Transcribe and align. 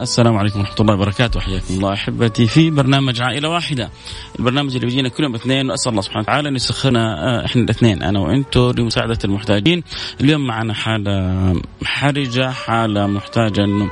السلام 0.00 0.36
عليكم 0.36 0.60
ورحمة 0.60 0.80
الله 0.80 0.94
وبركاته. 0.94 1.40
حياكم 1.40 1.74
الله 1.74 1.92
أحبتي 1.92 2.46
في 2.46 2.70
برنامج 2.70 3.22
عائلة 3.22 3.48
واحدة. 3.48 3.90
البرنامج 4.38 4.74
اللي 4.74 4.86
بيجينا 4.86 5.08
كل 5.08 5.22
يوم 5.22 5.34
اثنين 5.34 5.70
وأسأل 5.70 5.90
الله 5.90 6.02
سبحانه 6.02 6.22
وتعالى 6.22 6.48
أن 6.48 6.54
يسخرنا 6.54 7.00
آه، 7.28 7.46
إحنا 7.46 7.62
الاثنين 7.62 8.02
أنا 8.02 8.20
وأنتو 8.20 8.70
لمساعدة 8.70 9.18
المحتاجين. 9.24 9.82
اليوم 10.20 10.46
معنا 10.46 10.74
حالة 10.74 11.62
حرجة 11.84 12.50
حالة 12.50 13.06
محتاجة 13.06 13.64
أنه 13.64 13.90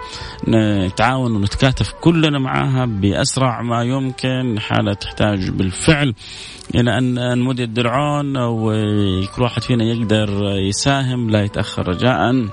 نتعاون 0.87 1.37
ونتكاتف 1.37 1.93
كلنا 1.93 2.39
معها 2.39 2.87
بأسرع 2.87 3.63
ما 3.63 3.83
يمكن. 3.83 4.61
حالة 4.61 4.95
تحتاج 4.95 5.51
بالفعل 5.51 6.15
إلى 6.75 6.99
أن 6.99 7.39
نمد 7.39 7.61
الدرعون 7.61 8.37
وكل 8.37 9.43
واحد 9.43 9.63
فينا 9.63 9.85
يقدر 9.85 10.29
يساهم 10.69 11.31
لا 11.31 11.45
يتأخر 11.45 11.89
رجاءً 11.89 12.49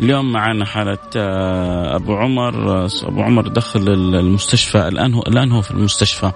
اليوم 0.00 0.32
معنا 0.32 0.64
حالة 0.64 0.98
آه، 1.16 1.96
أبو 1.96 2.14
عمر 2.14 2.84
آه، 2.84 2.88
أبو 3.02 3.22
عمر 3.22 3.48
دخل 3.48 3.88
المستشفى 3.88 4.88
الآن 4.88 5.14
هو 5.14 5.22
الآن 5.22 5.52
هو 5.52 5.62
في 5.62 5.70
المستشفى. 5.70 6.32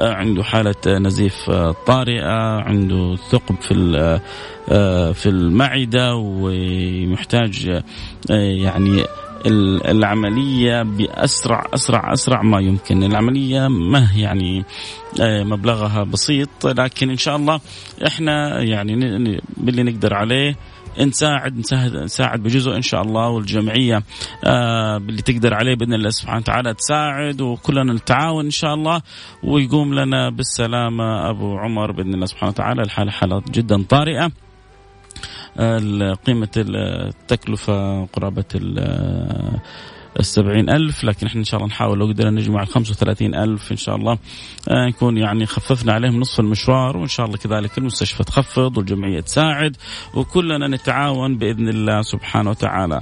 آه، 0.00 0.14
عنده 0.14 0.42
حالة 0.42 0.74
نزيف 0.86 1.50
طارئة 1.86 2.60
عنده 2.60 3.16
ثقب 3.16 3.56
في 3.60 3.74
في 5.14 5.26
المعدة 5.26 6.14
ومحتاج 6.14 7.82
يعني 8.30 9.04
العملية 9.86 10.82
بأسرع 10.82 11.66
أسرع 11.74 12.12
أسرع 12.12 12.42
ما 12.42 12.60
يمكن. 12.60 13.02
العملية 13.02 13.68
ما 13.68 14.08
يعني 14.16 14.64
مبلغها 15.20 16.04
بسيط 16.04 16.66
لكن 16.66 17.10
إن 17.10 17.16
شاء 17.16 17.36
الله 17.36 17.60
إحنا 18.06 18.62
يعني 18.62 19.40
باللي 19.56 19.82
نقدر 19.82 20.14
عليه 20.14 20.56
نساعد 21.06 21.58
نساعد 21.58 21.96
نساعد 21.96 22.42
بجزء 22.42 22.76
إن 22.76 22.82
شاء 22.82 23.02
الله 23.02 23.28
والجمعية 23.28 24.02
آه 24.44 24.98
باللي 24.98 25.22
تقدر 25.22 25.54
عليه 25.54 25.74
بإذن 25.74 25.94
الله 25.94 26.10
سبحانه 26.10 26.38
وتعالى 26.38 26.74
تساعد 26.74 27.40
وكلنا 27.40 27.92
نتعاون 27.92 28.44
إن 28.44 28.50
شاء 28.50 28.74
الله. 28.74 29.02
ويقوم 29.42 29.94
لنا 29.94 30.30
بالسلامة 30.30 31.30
أبو 31.30 31.58
عمر 31.58 31.92
بإذن 31.92 32.14
الله 32.14 32.26
سبحانه 32.26 32.50
وتعالى. 32.50 32.82
الحالة 32.82 33.10
حالات 33.10 33.50
جدا 33.50 33.82
طارئة. 33.82 34.30
قيمة 36.26 36.48
التكلفة 36.56 38.04
قرابة 38.04 38.44
السبعين 40.18 40.70
ألف 40.70 41.04
لكن 41.04 41.26
إحنا 41.26 41.40
إن 41.40 41.44
شاء 41.44 41.60
الله 41.60 41.68
نحاول 41.68 41.98
لو 41.98 42.06
قدرنا 42.06 42.30
نجمع 42.30 42.62
الخمسة 42.62 42.90
وثلاثين 42.90 43.34
ألف 43.34 43.72
إن 43.72 43.76
شاء 43.76 43.96
الله 43.96 44.18
آه، 44.68 44.86
نكون 44.86 45.16
يعني 45.16 45.46
خففنا 45.46 45.92
عليهم 45.92 46.20
نصف 46.20 46.40
المشوار 46.40 46.96
وإن 46.96 47.08
شاء 47.08 47.26
الله 47.26 47.36
كذلك 47.36 47.78
المستشفى 47.78 48.24
تخفض 48.24 48.78
والجمعية 48.78 49.20
تساعد 49.20 49.76
وكلنا 50.14 50.68
نتعاون 50.68 51.38
بإذن 51.38 51.68
الله 51.68 52.02
سبحانه 52.02 52.50
وتعالى. 52.50 53.00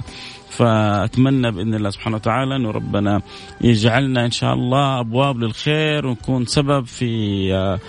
فأتمنى 0.49 1.51
بإذن 1.51 1.73
الله 1.73 1.89
سبحانه 1.89 2.15
وتعالى 2.15 2.55
إنه 2.55 2.71
ربنا 2.71 3.21
يجعلنا 3.61 4.25
إن 4.25 4.31
شاء 4.31 4.53
الله 4.53 4.99
أبواب 4.99 5.37
للخير 5.37 6.07
ونكون 6.07 6.45
سبب 6.45 6.85
في 6.85 7.53
آه، 7.53 7.79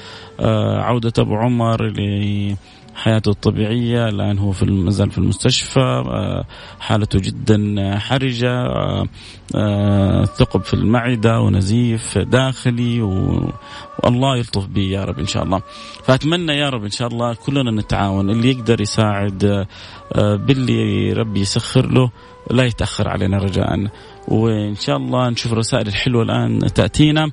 آه، 0.41 0.81
عودة 0.81 1.12
أبو 1.19 1.37
عمر 1.37 1.93
حياته 2.99 3.31
الطبيعية 3.31 4.09
الآن 4.09 4.39
هو 4.39 4.53
في 4.53 4.65
مازال 4.65 5.11
في 5.11 5.19
المستشفى 5.19 5.81
آه، 5.81 6.45
حالته 6.81 7.19
جدا 7.19 7.59
حرجة 7.99 8.50
آه، 8.50 9.06
آه، 9.56 10.25
ثقب 10.25 10.62
في 10.62 10.75
المعدة 10.75 11.41
ونزيف 11.41 12.19
داخلي 12.19 13.03
والله 14.05 14.37
يلطف 14.37 14.67
به 14.67 14.83
يا 14.83 15.05
رب 15.05 15.19
إن 15.19 15.27
شاء 15.27 15.43
الله. 15.43 15.62
فأتمنى 16.05 16.53
يا 16.53 16.69
رب 16.69 16.84
إن 16.84 16.91
شاء 16.91 17.09
الله 17.09 17.34
كلنا 17.34 17.71
نتعاون 17.71 18.31
اللي 18.31 18.50
يقدر 18.50 18.81
يساعد 18.81 19.67
باللي 20.17 21.12
ربي 21.12 21.41
يسخر 21.41 21.87
له 21.87 22.11
لا 22.51 22.65
يتأخر 22.65 23.09
علينا 23.09 23.39
رجاء. 23.39 23.87
وإن 24.28 24.75
شاء 24.75 24.97
الله 24.97 25.28
نشوف 25.28 25.53
الرسائل 25.53 25.87
الحلوة 25.89 26.22
الآن 26.22 26.59
تأتينا. 26.75 27.31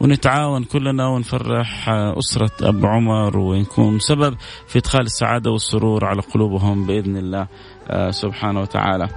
ونتعاون 0.00 0.64
كلنا 0.64 1.06
ونفرح 1.06 1.88
أسرة 1.88 2.50
أبو 2.62 2.86
عمر 2.86 3.38
ونكون 3.38 3.98
سبب 3.98 4.36
في 4.66 4.78
إدخال 4.78 5.00
السعادة 5.00 5.50
والسرور 5.50 6.04
على 6.04 6.22
قلوبهم 6.22 6.86
بإذن 6.86 7.16
الله 7.16 7.46
آه، 7.88 8.10
سبحانه 8.10 8.60
وتعالى. 8.60 9.08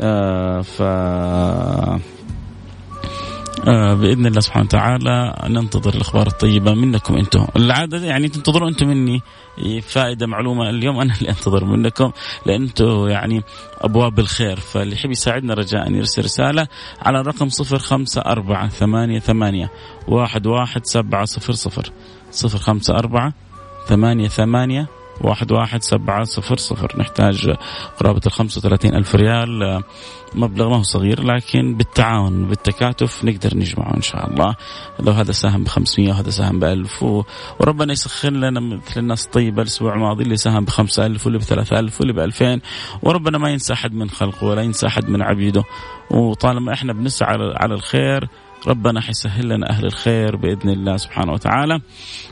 آه، 0.00 0.60
ف 0.60 0.82
بإذن 3.94 4.26
الله 4.26 4.40
سبحانه 4.40 4.64
وتعالى 4.64 5.34
ننتظر 5.48 5.94
الأخبار 5.94 6.26
الطيبة 6.26 6.74
منكم 6.74 7.16
أنتم. 7.16 7.46
العادة 7.56 7.98
يعني 7.98 8.28
تنتظروا 8.28 8.68
أنتم 8.68 8.88
مني. 8.88 9.22
فائدة 9.82 10.26
معلومة 10.26 10.70
اليوم 10.70 11.00
أنا 11.00 11.14
اللي 11.18 11.30
أنتظر 11.30 11.64
منكم 11.64 12.12
لأن 12.46 12.62
أنتم 12.62 13.08
يعني 13.08 13.42
أبواب 13.80 14.18
الخير. 14.18 14.56
فاللي 14.56 14.94
يحب 14.94 15.10
يساعدنا 15.10 15.54
رجاء 15.54 15.92
يرسل 15.92 16.24
رسالة 16.24 16.68
على 17.02 17.20
الرقم 17.20 17.48
صفر 17.48 17.78
خمسة 17.78 18.20
أربعة 18.20 18.68
ثمانية 18.68 19.18
ثمانية 19.18 19.70
واحد 20.08 20.46
واحد 20.46 20.86
سبعة 20.86 21.24
صفر 21.24 21.52
صفر. 21.52 21.90
صفر 22.30 22.58
خمسة 22.58 22.94
أربعة 22.94 23.32
ثمانية 23.86 24.28
ثمانية 24.28 24.88
واحد 25.20 25.52
واحد 25.52 25.82
سبعة 25.82 26.24
صفر 26.24 26.56
صفر. 26.56 26.92
نحتاج 26.98 27.56
قرابة 28.00 28.20
الخمسة 28.26 28.58
وثلاثين 28.58 28.94
ألف 28.94 29.14
ريال. 29.14 29.82
مبلغ 30.34 30.68
ما 30.68 30.76
هو 30.76 30.82
صغير 30.82 31.22
لكن 31.22 31.74
بالتعاون 31.76 32.46
بالتكاتف 32.46 33.24
نقدر 33.24 33.56
نجمعه 33.56 33.96
إن 33.96 34.02
شاء 34.02 34.30
الله. 34.30 34.56
لو 35.00 35.12
هذا 35.12 35.32
ساهم 35.32 35.64
ب 35.64 35.68
500 35.68 36.08
وهذا 36.08 36.30
ساهم 36.30 36.58
ب 36.58 36.64
1000 36.64 37.02
وربنا 37.60 37.92
يسخر 37.92 38.30
لنا 38.30 38.60
مثل 38.60 39.00
الناس 39.00 39.26
الطيبة 39.26 39.62
الأسبوع 39.62 39.94
الماضي 39.94 40.22
اللي 40.24 40.36
ساهم 40.36 40.64
ب 40.64 40.68
5000 40.68 41.26
واللي 41.26 41.38
ب 41.38 41.42
3000 41.42 42.00
واللي 42.00 42.12
ب 42.12 42.18
2000 42.18 42.60
وربنا 43.02 43.38
ما 43.38 43.50
ينسى 43.50 43.72
أحد 43.72 43.94
من 43.94 44.10
خلقه 44.10 44.46
ولا 44.46 44.62
ينسى 44.62 44.86
أحد 44.86 45.08
من 45.08 45.22
عبيده. 45.22 45.64
وطالما 46.10 46.72
إحنا 46.72 46.92
بنسعى 46.92 47.36
على 47.56 47.74
الخير 47.74 48.28
ربنا 48.66 49.00
حيسهل 49.00 49.48
لنا 49.48 49.70
أهل 49.70 49.86
الخير 49.86 50.36
بإذن 50.36 50.70
الله 50.70 50.96
سبحانه 50.96 51.32
وتعالى. 51.32 51.80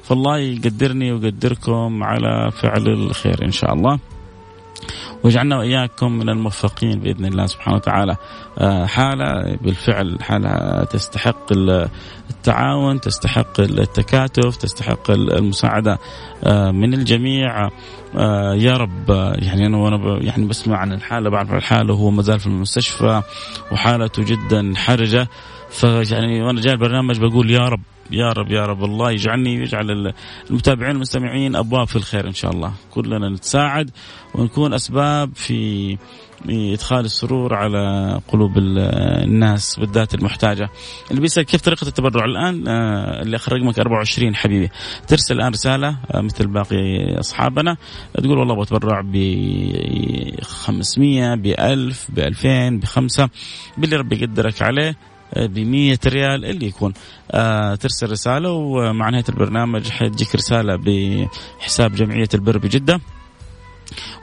فالله 0.03 0.38
يقدرني 0.38 1.12
ويقدركم 1.12 2.04
على 2.04 2.50
فعل 2.50 2.88
الخير 2.88 3.44
إن 3.44 3.50
شاء 3.50 3.75
الله. 3.75 3.98
واجعلنا 5.25 5.59
وإياكم 5.59 6.12
من 6.12 6.28
الموفقين 6.28 7.00
بإذن 7.00 7.25
الله 7.25 7.47
سبحانه 7.47 7.76
وتعالى. 7.76 8.16
آه، 8.59 8.87
حالة 8.87 9.56
بالفعل 9.62 10.19
حالة 10.22 10.84
تستحق 10.84 11.53
التعاون 12.31 13.00
تستحق 13.00 13.60
التكاتف 13.60 14.56
تستحق 14.56 15.10
المساعدة 15.10 15.99
آه، 16.44 16.70
من 16.70 16.94
الجميع. 16.94 17.69
آه، 18.16 18.54
يا 18.54 18.76
رب 18.76 19.10
يعني 19.38 19.66
أنا 19.66 19.76
وأنا 19.76 20.19
يعني 20.22 20.47
بسمع 20.47 20.76
عن 20.76 20.93
الحالة 20.93 21.31
بعرف 21.31 21.53
الحالة 21.53 21.94
وهو 21.94 22.10
ما 22.10 22.22
زال 22.22 22.41
في 22.41 22.47
المستشفى 22.47 23.22
وحالته 23.72 24.22
جدا 24.22 24.72
حرجة. 24.76 25.28
فيعني 25.72 26.43
وأنا 26.43 26.60
جاي 26.60 26.72
البرنامج 26.72 27.19
بقول 27.21 27.50
يا 27.50 27.69
رب 27.69 27.81
يا 28.10 28.33
رب 28.33 28.50
يا 28.50 28.66
رب 28.66 28.84
الله 28.84 29.10
يجعلني 29.10 29.59
ويجعل 29.59 30.12
المتابعين 30.50 30.97
المستمعين 30.97 31.56
أبواب 31.56 31.87
في 31.87 31.97
الخير 31.97 32.27
إن 32.27 32.33
شاء 32.33 32.50
الله. 32.50 32.72
كلنا 32.91 33.28
نتساعد 33.28 33.91
ونكون 34.34 34.75
أسباب 34.75 35.31
في 35.34 35.99
إدخال 36.49 37.05
السرور 37.05 37.55
على 37.55 38.21
قلوب 38.28 38.59
الناس 38.59 39.78
بالذات 39.78 40.15
المحتاجة. 40.15 40.71
اللي 41.11 41.21
بيسأل 41.21 41.43
كيف 41.43 41.61
طريقة 41.61 41.88
التبرع؟ 41.88 42.25
الآن 42.25 42.69
آه، 42.69 43.22
اللي 43.22 43.37
اخر 43.37 43.53
رقمك 43.53 43.78
24 43.78 44.37
حبيبي. 44.37 44.71
ترسل 45.09 45.34
الآن 45.34 45.53
رسالة 45.53 45.99
آه، 46.11 46.20
مثل 46.20 46.46
باقي 46.46 47.14
أصحابنا. 47.20 47.76
تقول 48.14 48.38
والله 48.38 48.62
بتبرع 48.62 49.00
ب 49.05 49.17
500 50.43 51.35
ب 51.35 51.46
1000 51.46 52.11
ب 52.11 52.19
2000 52.19 52.81
ب 52.81 52.85
5 52.85 53.29
باللي 53.79 53.96
ربي 53.96 54.17
يقدرك 54.17 54.62
عليه. 54.62 54.96
ب 55.37 55.58
100 55.58 55.99
ريال 56.06 56.44
اللي 56.44 56.67
يكون 56.67 56.93
آه 57.31 57.75
ترسل 57.75 58.11
رسالة 58.11 58.50
ومع 58.50 59.11
نهايه 59.11 59.25
البرنامج 59.29 59.90
حتجيك 59.90 60.34
رسالة 60.34 60.76
بحساب 60.76 61.94
جمعية 61.94 62.29
البر 62.34 62.58
بجدة 62.58 63.00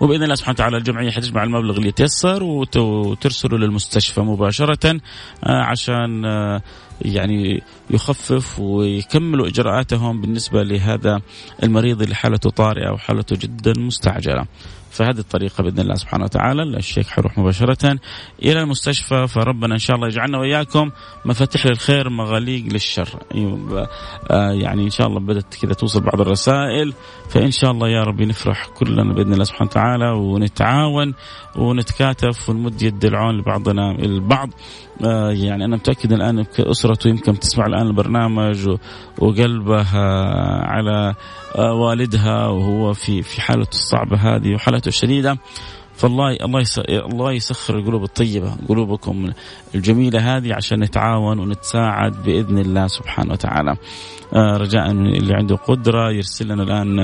وبإذن 0.02 0.24
الله 0.24 0.36
سبحانه 0.36 0.54
وتعالى 0.56 0.78
الجمعية 0.78 1.12
حتجمع 1.12 1.44
المبلغ 1.44 1.78
اللي 1.78 1.90
يتيسر 1.90 2.44
وترسله 2.78 3.58
للمستشفى 3.58 4.22
مباشرة 4.22 5.00
آه 5.44 5.64
عشان 5.64 6.26
آه 6.26 6.62
يعني 7.02 7.62
يخفف 7.90 8.60
ويكملوا 8.60 9.48
إجراءاتهم 9.48 10.22
بالنسبة 10.22 10.64
لهذا 10.64 11.22
المريض 11.64 12.02
اللي 12.02 12.16
حالته 12.16 12.50
طارئة 12.50 12.92
وحالته 12.92 13.36
جدا 13.36 13.74
مستعجلة. 13.78 14.46
فهذه 14.92 15.20
الطريقة 15.20 15.64
بإذن 15.64 15.80
الله 15.80 15.96
سبحانه 15.96 16.24
وتعالى. 16.24 16.64
الشيخ 16.64 17.08
حيروح 17.08 17.38
مباشرة 17.38 18.00
إلى 18.44 18.62
المستشفى 18.62 19.28
فربنا 19.28 19.74
إن 19.74 19.80
شاء 19.80 19.96
الله 19.96 20.08
يجعلنا 20.08 20.38
وإياكم 20.38 20.92
مفاتيح 21.26 21.66
للخير 21.66 22.10
مغاليق 22.10 22.64
للشر. 22.74 23.10
آه، 24.32 24.52
يعني 24.52 24.84
إن 24.84 24.90
شاء 24.90 25.08
الله 25.08 25.20
بدأت 25.20 25.56
كذا 25.62 25.74
توصل 25.74 26.02
بعض 26.02 26.22
الرسائل. 26.22 26.94
فإن 27.30 27.52
شاء 27.52 27.72
الله 27.72 27.90
يا 27.90 28.04
رب 28.04 28.22
نفرح 28.22 28.68
كلنا 28.68 29.14
بإذن 29.14 29.34
الله 29.34 29.44
سبحانه 29.44 29.70
وتعالى 29.70 30.12
ونتعاون 30.12 31.14
ونتكاتف 31.56 32.50
ونمد 32.50 32.82
يد 32.82 33.06
العون 33.06 33.38
لبعضنا 33.38 33.92
البعض. 33.92 34.50
آه، 35.06 35.32
يعني 35.32 35.66
أنا 35.66 35.76
متأكد 35.76 36.12
الآن 36.12 36.46
أسرته 36.60 37.08
يمكن 37.08 37.40
تسمع 37.40 37.66
الآن 37.66 37.88
البرنامج 37.88 38.78
وقلبها 39.20 40.26
على 40.66 41.16
آه، 41.56 41.74
والدها 41.74 42.48
وهو 42.48 42.94
في 42.94 43.22
في 43.22 43.42
حالته 43.42 43.76
الصعبة 43.76 44.18
هذه 44.18 44.56
وحالته 44.80 44.88
الشديدة 44.88 45.38
فالله 45.94 46.38
الله 46.42 46.64
الله 46.90 47.32
يسخر 47.32 47.78
القلوب 47.80 48.04
الطيبة 48.04 48.56
قلوبكم 48.70 49.32
الجميلة 49.76 50.38
هذه 50.38 50.54
عشان 50.54 50.80
نتعاون 50.80 51.40
ونتساعد 51.40 52.24
بإذن 52.24 52.58
الله 52.58 52.88
سبحانه 52.88 53.32
وتعالى. 53.34 53.76
آه 54.34 54.58
رجاء 54.58 54.92
اللي 54.92 55.34
عنده 55.34 55.56
قدرة 55.56 56.12
يرسل 56.12 56.48
لنا 56.48 56.64
الآن 56.64 57.00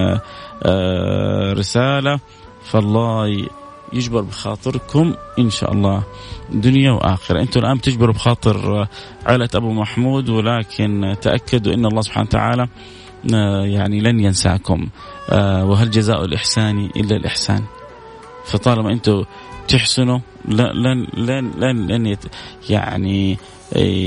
آه 0.64 1.54
رسالة. 1.54 2.20
فالله 2.64 3.48
يجبر 3.94 4.22
بخاطركم 4.22 5.14
إن 5.40 5.50
شاء 5.50 5.72
الله 5.72 6.04
دنيا 6.52 6.92
وآخرة، 6.92 7.42
أنتم 7.42 7.60
الآن 7.60 7.78
بتجبروا 7.78 8.14
بخاطر 8.14 8.88
عائلة 9.26 9.50
أبو 9.56 9.72
محمود 9.72 10.30
ولكن 10.30 11.16
تأكدوا 11.22 11.74
إن 11.74 11.86
الله 11.86 12.02
سبحانه 12.02 12.28
وتعالى 12.28 12.64
آه، 12.64 12.70
يعني 13.66 14.00
لن 14.00 14.20
ينساكم 14.20 14.88
آه، 15.30 15.66
وهل 15.66 15.92
جزاء 15.92 16.26
الإحسان 16.26 16.90
إلا 16.96 17.16
الإحسان. 17.16 17.64
فطالما 18.46 18.92
أنتم 18.92 19.24
تحسنوا 19.68 20.20
لن 20.48 21.08
لن 21.16 21.52
لن 21.58 21.88
لن 21.88 22.18
يعني 22.70 23.38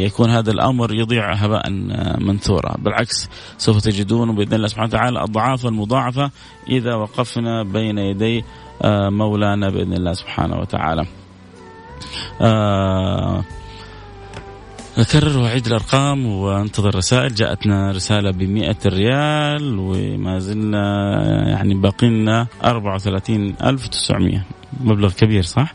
يكون 0.04 0.30
هذا 0.30 0.50
الأمر 0.50 0.94
يضيع 0.94 1.32
هباء 1.32 1.70
منثورا، 2.20 2.76
بالعكس 2.78 3.28
سوف 3.58 3.80
تجدون 3.80 4.34
بإذن 4.34 4.54
الله 4.54 4.68
سبحانه 4.68 4.88
وتعالى 4.88 5.22
أضعافا 5.22 5.70
مضاعفة 5.70 6.30
إذا 6.68 6.94
وقفنا 6.94 7.62
بين 7.62 7.98
يدي 7.98 8.44
آه، 8.82 9.08
مولانا 9.08 9.70
بإذن 9.70 9.92
الله 9.92 10.12
سبحانه 10.12 10.56
وتعالى. 10.56 11.06
آه 12.40 13.44
أكرر 14.98 15.38
وأعيد 15.38 15.66
الأرقام 15.66 16.26
وأنتظر 16.26 16.94
رسائل. 16.94 17.34
جاءتنا 17.34 17.90
رسالة 17.90 18.30
ب 18.30 18.42
ريال 18.86 19.78
وما 19.78 20.38
زلنا 20.38 20.78
يعني 21.48 21.74
باقي 21.74 22.06
لنا 22.06 22.46
34900 22.64 24.42
مبلغ 24.80 25.12
كبير 25.12 25.42
صح؟ 25.42 25.72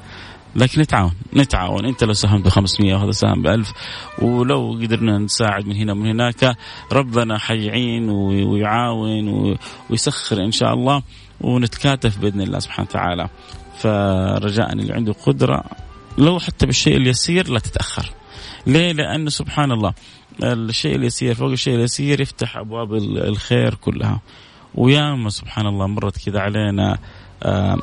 لكن 0.56 0.82
نتعاون 0.82 1.12
نتعاون. 1.36 1.86
انت 1.86 2.04
لو 2.04 2.14
ساهمت 2.14 2.46
ب 2.46 2.50
500 2.50 2.96
وهذا 2.96 3.12
ساهم 3.12 3.42
ب 3.42 3.48
1000 3.48 3.74
ولو 4.22 4.80
قدرنا 4.82 5.18
نساعد 5.18 5.68
من 5.68 5.76
هنا 5.76 5.92
ومن 5.92 6.08
هناك 6.08 6.58
ربنا 6.92 7.38
حيعين 7.38 8.10
ويعاون 8.10 9.56
ويسخر 9.90 10.44
إن 10.44 10.52
شاء 10.52 10.74
الله 10.74 11.02
ونتكاتف 11.42 12.18
بإذن 12.18 12.42
الله 12.42 12.60
سبحانه 12.60 12.88
وتعالى. 12.90 13.30
فرجاء 13.78 14.74
اللي 14.74 14.94
عنده 14.94 15.14
قدرة 15.14 15.64
لو 16.18 16.40
حتى 16.40 16.66
بالشيء 16.66 16.98
اليسير 16.98 17.50
لا 17.50 17.60
تتأخر. 17.60 18.10
ليه؟ 18.68 18.92
لأنه 18.92 19.30
سبحان 19.30 19.72
الله 19.72 19.94
الشيء 20.44 20.96
اليسير 20.96 21.36
فوق 21.36 21.52
الشيء 21.52 21.76
اليسير 21.76 22.22
يفتح 22.22 22.58
أبواب 22.58 22.94
الخير 22.94 23.76
كلها. 23.76 24.22
وياما 24.76 25.30
سبحان 25.30 25.66
الله 25.68 25.88
مرت 25.88 26.26
كذا 26.26 26.40
علينا 26.40 26.98
آه 27.44 27.78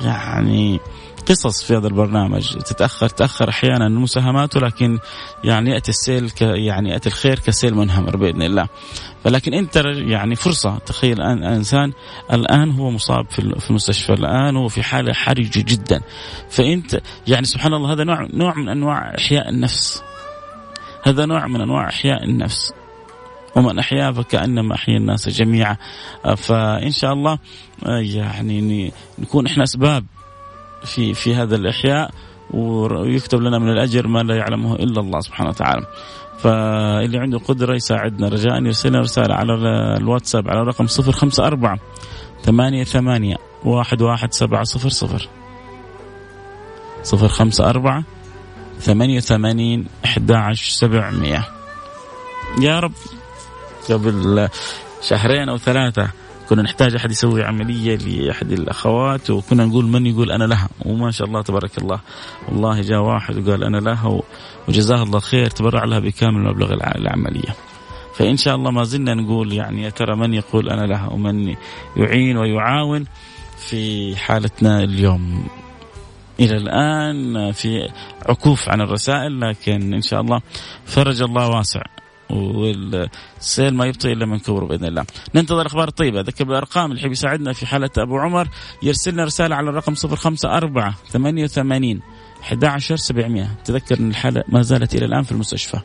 يعني 0.00 0.80
قصص 1.28 1.62
في 1.62 1.76
هذا 1.76 1.86
البرنامج. 1.86 2.52
تتأخر 2.56 3.08
تاخر 3.08 3.48
أحيانا 3.48 3.86
المساهمات 3.86 4.56
ولكن 4.56 4.98
يعني 5.44 5.70
يأتي 5.70 5.90
السيل 5.90 6.30
ك 6.30 6.42
يعني 6.42 6.90
يأتي 6.90 7.08
الخير 7.08 7.38
كسيل 7.38 7.74
منهمر 7.74 8.16
بإذن 8.16 8.42
الله. 8.42 8.68
فلكن 9.24 9.54
انت 9.54 9.82
يعني 9.86 10.34
فرصة 10.34 10.78
تخيل 10.78 11.12
الان 11.12 11.44
إنسان 11.44 11.92
الآن 12.32 12.70
هو 12.70 12.90
مصاب 12.90 13.30
في 13.30 13.68
المستشفى 13.70 14.12
الآن 14.12 14.56
هو 14.56 14.68
في 14.68 14.82
حالة 14.82 15.12
حرجة 15.12 15.64
جدا. 15.68 16.00
فإنت 16.50 17.00
يعني 17.26 17.46
سبحان 17.46 17.74
الله 17.74 17.92
هذا 17.92 18.04
نوع 18.04 18.28
نوع 18.32 18.54
من 18.54 18.68
أنواع 18.68 19.14
إحياء 19.18 19.48
النفس. 19.48 20.02
هذا 21.06 21.26
نوع 21.26 21.46
من 21.46 21.60
أنواع 21.60 21.88
أحياء 21.88 22.24
النفس. 22.24 22.72
ومن 23.56 23.78
احيا 23.78 24.12
فكأنما 24.12 24.74
أحيا 24.74 24.96
الناس 24.96 25.28
جميعا. 25.28 25.76
فإن 26.36 26.90
شاء 26.90 27.12
الله 27.12 27.38
يعني 27.86 28.92
نكون 29.18 29.46
إحنا 29.46 29.64
أسباب 29.64 30.04
في 30.84 31.14
في 31.14 31.34
هذا 31.34 31.56
الأحياء 31.56 32.10
ويكتب 32.50 33.40
لنا 33.40 33.58
من 33.58 33.68
الأجر 33.68 34.06
ما 34.06 34.18
لا 34.18 34.36
يعلمه 34.36 34.74
إلا 34.74 35.00
الله 35.00 35.20
سبحانه 35.20 35.50
وتعالى. 35.50 35.86
فاللي 36.38 37.18
عنده 37.18 37.38
قدرة 37.38 37.74
يساعدنا. 37.74 38.28
رجاء 38.28 38.62
يرسل 38.62 38.88
لنا 38.88 39.00
رسالة 39.00 39.34
على 39.34 39.54
الواتساب 39.96 40.48
على 40.48 40.62
رقم 40.62 40.86
054 40.86 41.78
ثمانية 42.42 42.84
ثمانية 42.84 43.36
واحد 43.64 44.02
واحد 44.02 44.32
سبعة 44.32 44.64
صفر 44.64 44.88
صفر. 44.88 45.28
صفر 47.02 47.28
خمسة 47.28 47.70
أربعة 47.70 48.04
ثمانية 48.80 49.16
وثمانين 49.16 49.86
أحد 50.04 50.32
عشر 50.32 50.70
سبعمية. 50.70 51.48
يا 52.60 52.80
رب 52.80 52.92
قبل 53.90 54.48
شهرين 55.02 55.48
أو 55.48 55.58
ثلاثة 55.58 56.10
كنا 56.48 56.62
نحتاج 56.62 56.94
أحد 56.94 57.10
يسوي 57.10 57.44
عملية 57.44 57.96
لأحد 57.96 58.52
الأخوات 58.52 59.30
وكنا 59.30 59.64
نقول 59.64 59.84
من 59.84 60.06
يقول 60.06 60.30
أنا 60.30 60.44
لها؟ 60.44 60.68
وما 60.84 61.10
شاء 61.10 61.28
الله 61.28 61.42
تبارك 61.42 61.78
الله. 61.78 62.00
والله 62.48 62.80
جاء 62.80 63.00
واحد 63.00 63.48
وقال 63.48 63.64
أنا 63.64 63.76
لها 63.76 64.20
وجزاه 64.68 65.02
الله 65.02 65.20
خير 65.20 65.50
تبرع 65.50 65.84
لها 65.84 65.98
بكامل 65.98 66.42
مبلغ 66.42 66.72
العملية. 66.72 67.56
فإن 68.14 68.36
شاء 68.36 68.54
الله 68.54 68.70
ما 68.70 68.84
زلنا 68.84 69.14
نقول 69.14 69.52
يعني 69.52 69.82
يا 69.82 69.90
ترى 69.90 70.16
من 70.16 70.34
يقول 70.34 70.68
أنا 70.68 70.86
لها 70.86 71.08
ومن 71.08 71.54
يعين 71.96 72.36
ويعاون 72.36 73.04
في 73.58 74.16
حالتنا 74.16 74.84
اليوم. 74.84 75.48
إلى 76.40 76.56
الآن 76.56 77.52
في 77.52 77.88
عكوف 78.28 78.68
عن 78.68 78.80
الرسائل 78.80 79.40
لكن 79.40 79.94
إن 79.94 80.02
شاء 80.02 80.20
الله 80.20 80.40
فرج 80.86 81.22
الله 81.22 81.48
واسع 81.48 81.82
والسيل 82.30 83.74
ما 83.74 83.86
يبطئ 83.86 84.12
إلا 84.12 84.26
من 84.26 84.38
كبره 84.38 84.66
بإذن 84.66 84.84
الله. 84.84 85.04
ننتظر 85.34 85.60
الاخبار 85.60 85.88
الطيبه، 85.88 86.20
أذكر 86.20 86.44
بالأرقام 86.44 86.90
اللي 86.90 87.00
يحب 87.00 87.12
يساعدنا 87.12 87.52
في 87.52 87.66
حالة 87.66 87.90
أبو 87.98 88.18
عمر 88.18 88.48
يرسلنا 88.82 89.24
رسالة 89.24 89.56
على 89.56 89.70
الرقم 89.70 89.94
054 89.94 90.94
88 91.10 92.00
11700 92.42 93.48
تذكر 93.64 93.98
إن 93.98 94.10
الحالة 94.10 94.44
ما 94.48 94.62
زالت 94.62 94.94
إلى 94.94 95.04
الآن 95.04 95.22
في 95.22 95.32
المستشفى 95.32 95.80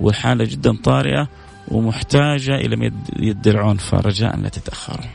والحالة 0.00 0.44
جدا 0.44 0.76
طارئة 0.84 1.28
ومحتاجة 1.68 2.54
إلى 2.54 2.92
يد 3.16 3.48
العون 3.48 3.76
فرجاء 3.76 4.36
لا 4.36 4.48
تتاخروا. 4.48 5.06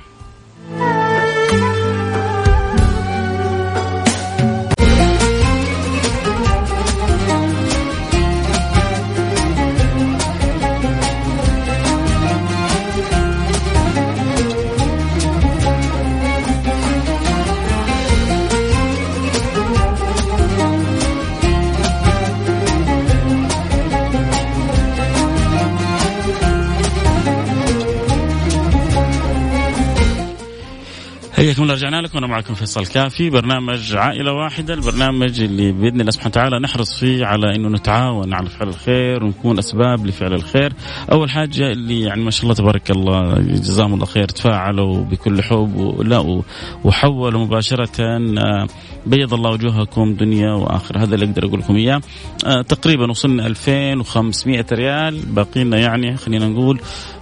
الله 31.72 31.88
رجعنا 31.88 32.08
لكم 32.08 32.18
أنا 32.18 32.28
معكم 32.28 32.54
فيصل 32.54 32.86
كافي 32.86 33.30
برنامج 33.30 33.96
عائلة 33.96 34.34
واحدة 34.34 34.74
البرنامج 34.74 35.42
اللي 35.42 35.72
بإذن 35.72 36.02
الله 36.02 36.12
سبحانه 36.12 36.30
وتعالى 36.30 36.60
نحرص 36.60 37.00
فيه 37.00 37.26
على 37.26 37.56
إنه 37.56 37.70
نتعاون 37.70 38.34
على 38.34 38.50
فعل 38.50 38.68
الخير 38.68 39.24
ونكون 39.24 39.58
أسباب 39.58 40.06
لفعل 40.06 40.34
الخير. 40.34 40.74
أول 41.12 41.30
حاجة 41.30 41.72
اللي 41.72 42.02
يعني 42.02 42.22
ما 42.24 42.32
شاء 42.32 42.44
الله 42.44 42.54
تبارك 42.54 42.92
الله 42.92 43.34
جزاهم 43.40 43.94
الله 43.94 44.06
خير 44.06 44.26
تفاعلوا 44.26 45.04
بكل 45.04 45.44
حب 45.44 45.76
ولا 45.76 46.42
وحولوا 46.84 47.46
مباشرة 47.46 48.02
آه، 48.02 48.68
بيض 49.06 49.34
الله 49.34 49.52
وجوهكم 49.52 50.14
دنيا 50.16 50.52
وآخرة. 50.52 51.00
هذا 51.00 51.16
اللي 51.16 51.26
أقدر 51.26 51.46
أقول 51.46 51.60
لكم 51.60 51.76
إياه. 51.76 52.02
آه، 52.46 52.62
تقريبا 52.62 53.10
وصلنا 53.10 53.48
2500 53.48 54.66
ريال 54.72 55.20
باقي 55.26 55.64
لنا 55.64 55.78
يعني 55.78 56.18
خلينا 56.18 56.48
نقول 56.48 56.80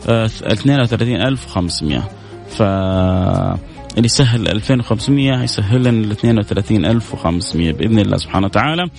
32500 0.08 1.98
آه، 1.98 2.04
ف 2.50 2.62
اللي 4.00 4.06
يسهل 4.06 4.48
2500 4.48 5.44
يسهل 5.44 5.80
لنا 5.84 5.90
ال 5.90 6.12
32500 6.12 7.72
بإذن 7.74 8.00
الله 8.00 8.18
سبحانه 8.18 8.46
وتعالى. 8.46 8.90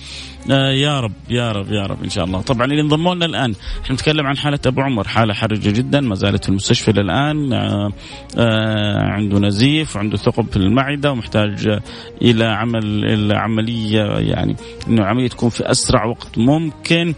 آه 0.51 0.71
يا 0.71 0.99
رب 0.99 1.11
يا 1.29 1.51
رب 1.51 1.71
يا 1.71 1.81
رب 1.85 2.03
إن 2.03 2.09
شاء 2.09 2.25
الله. 2.25 2.41
طبعا 2.41 2.65
اللي 2.65 2.81
انضموا 2.81 3.15
لنا 3.15 3.25
الآن 3.25 3.53
إحنا 3.83 3.95
نتكلم 3.95 4.27
عن 4.27 4.37
حالة 4.37 4.59
أبو 4.65 4.81
عمر 4.81 5.07
حالة 5.07 5.33
حرجة 5.33 5.69
جدا 5.71 6.01
ما 6.01 6.15
زالت 6.15 6.43
في 6.43 6.49
المستشفى 6.49 6.91
الان 6.91 7.53
آه 7.53 7.89
آه 8.37 8.97
عنده 8.97 9.39
نزيف 9.39 9.95
وعنده 9.95 10.17
ثقب 10.17 10.45
في 10.51 10.57
المعدة 10.57 11.11
ومحتاج 11.11 11.79
إلى 12.21 12.45
عمل 12.45 13.05
إلى 13.05 13.33
عملية 13.37 14.03
يعني 14.19 14.55
إنه 14.87 15.05
عملية 15.05 15.27
تكون 15.27 15.49
في 15.49 15.71
أسرع 15.71 16.05
وقت 16.05 16.37
ممكن. 16.37 17.13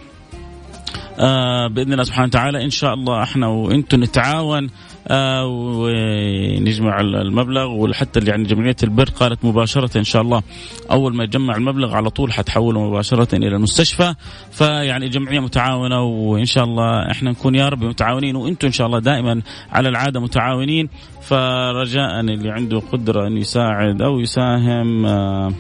آه 1.20 1.68
بإذن 1.68 1.92
الله 1.92 2.04
سبحانه 2.04 2.28
وتعالى 2.28 2.64
إن 2.64 2.70
شاء 2.70 2.94
الله 2.94 3.24
إحنا 3.24 3.48
وإنتم 3.48 4.04
نتعاون. 4.04 4.70
ونجمع 5.12 7.00
المبلغ 7.00 7.68
وحتى 7.68 8.20
يعني 8.20 8.44
جمعية 8.44 8.76
البر 8.84 9.10
قالت 9.10 9.46
مباشرة 9.46 9.98
إن 9.98 10.04
شاء 10.04 10.22
الله 10.22 10.44
أول 10.92 11.16
ما 11.16 11.24
يجمع 11.24 11.56
المبلغ 11.56 11.96
على 11.96 12.10
طول 12.10 12.34
حتحوله 12.34 12.90
مباشرة 12.90 13.36
إلى 13.36 13.48
المستشفى. 13.48 14.14
فيعني 14.52 15.06
الجمعيه 15.06 15.40
متعاونة 15.40 16.02
وإن 16.02 16.46
شاء 16.46 16.64
الله 16.64 17.12
إحنا 17.12 17.32
نكون 17.32 17.56
يا 17.56 17.70
رب 17.70 17.84
متعاونين 17.84 18.36
وإنتم 18.36 18.68
إن 18.68 18.74
شاء 18.74 18.88
الله 18.88 19.00
دائما 19.00 19.42
على 19.72 19.90
العادة 19.90 20.20
متعاونين. 20.20 20.90
فرجاء 21.22 22.20
اللي 22.20 22.50
عنده 22.52 22.80
قدرة 22.80 23.28
إن 23.28 23.38
يساعد 23.38 24.02
أو 24.02 24.20
يساهم 24.20 25.06
آه 25.06 25.54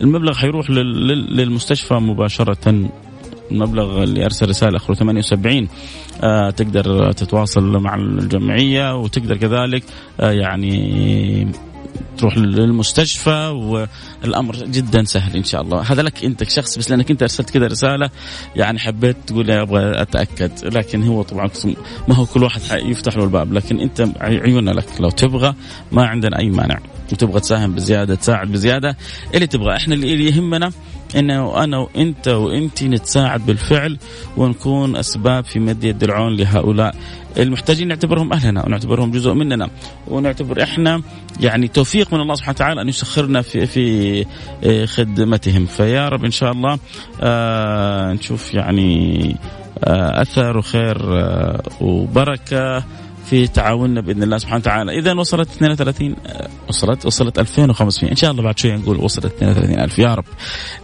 المبلغ 0.00 0.34
حيروح 0.34 0.70
للمستشفى 0.70 1.94
مباشرة. 1.94 2.88
المبلغ 3.52 4.02
اللي 4.02 4.24
أرسل 4.24 4.48
رسالة 4.48 4.76
اخره 4.76 4.94
78 4.94 5.68
آه 6.22 6.50
تقدر 6.50 7.12
تتواصل 7.12 7.78
مع 7.78 7.94
الجمعية 7.94 8.96
وتقدر 8.96 9.36
كذلك 9.36 9.82
آه 10.20 10.30
يعني 10.30 11.52
تروح 12.18 12.38
للمستشفى 12.38 13.48
والأمر 13.48 14.56
جدا 14.56 15.04
سهل 15.04 15.36
إن 15.36 15.44
شاء 15.44 15.62
الله. 15.62 15.80
هذا 15.80 16.02
لك 16.02 16.24
أنت 16.24 16.50
شخص 16.50 16.78
بس 16.78 16.90
لأنك 16.90 17.10
أنت 17.10 17.22
أرسلت 17.22 17.50
كذا 17.50 17.66
رسالة 17.66 18.10
يعني 18.56 18.78
حبيت 18.78 19.16
تقول 19.26 19.50
أبغى 19.50 20.02
أتأكد. 20.02 20.50
لكن 20.64 21.02
هو 21.02 21.22
طبعا 21.22 21.50
ما 22.08 22.14
هو 22.14 22.26
كل 22.26 22.42
واحد 22.42 22.60
يفتح 22.72 23.16
له 23.16 23.24
الباب 23.24 23.52
لكن 23.52 23.80
أنت 23.80 24.08
عيوننا 24.20 24.70
لك. 24.70 24.86
لو 25.00 25.10
تبغى 25.10 25.54
ما 25.92 26.06
عندنا 26.06 26.38
أي 26.38 26.50
مانع. 26.50 26.78
وتبغى 27.12 27.40
تساهم 27.40 27.74
بزيادة 27.74 28.14
تساعد 28.14 28.52
بزيادة. 28.52 28.96
اللي 29.34 29.46
تبغى. 29.46 29.76
إحنا 29.76 29.94
اللي 29.94 30.26
يهمنا 30.26 30.72
إنه 31.16 31.64
أنا 31.64 31.78
وإنت 31.78 32.28
وانت 32.28 32.82
نتساعد 32.82 33.46
بالفعل 33.46 33.98
ونكون 34.36 34.96
أسباب 34.96 35.44
في 35.44 35.58
مد 35.58 35.84
يد 35.84 36.02
العون 36.04 36.36
لهؤلاء 36.36 36.94
المحتاجين. 37.38 37.88
نعتبرهم 37.88 38.32
أهلنا 38.32 38.66
ونعتبرهم 38.66 39.10
جزء 39.10 39.32
مننا 39.32 39.70
ونعتبر 40.08 40.62
إحنا 40.62 41.02
يعني 41.40 41.68
توفيق 41.68 42.14
من 42.14 42.20
الله 42.20 42.34
سبحانه 42.34 42.54
وتعالى 42.54 42.80
أن 42.82 42.88
يسخرنا 42.88 43.42
في 43.42 43.66
في 43.66 44.26
آه، 44.64 44.84
خدمتهم. 44.84 45.66
فيا 45.66 46.08
رب 46.08 46.24
إن 46.24 46.30
شاء 46.30 46.52
الله 46.52 46.78
آه 47.22 48.12
نشوف 48.12 48.54
يعني 48.54 49.36
آه 49.84 50.22
أثر 50.22 50.58
وخير 50.58 51.20
آه 51.20 51.62
وبركة. 51.80 52.84
في 53.32 53.46
تعاوننا 53.46 54.00
بإذن 54.00 54.22
الله 54.22 54.38
سبحانه 54.38 54.58
وتعالى، 54.58 54.98
اذا 54.98 55.12
وصلت 55.12 55.48
32 55.50 56.16
وصلت 56.68 57.06
وصلت 57.06 57.38
2500 57.38 58.10
إن 58.10 58.16
شاء 58.16 58.30
الله 58.30 58.42
بعد 58.42 58.58
شوي 58.58 58.72
نقول 58.72 58.96
وصلت 58.96 59.42
32000 59.42 59.98
يا 59.98 60.14
رب. 60.14 60.24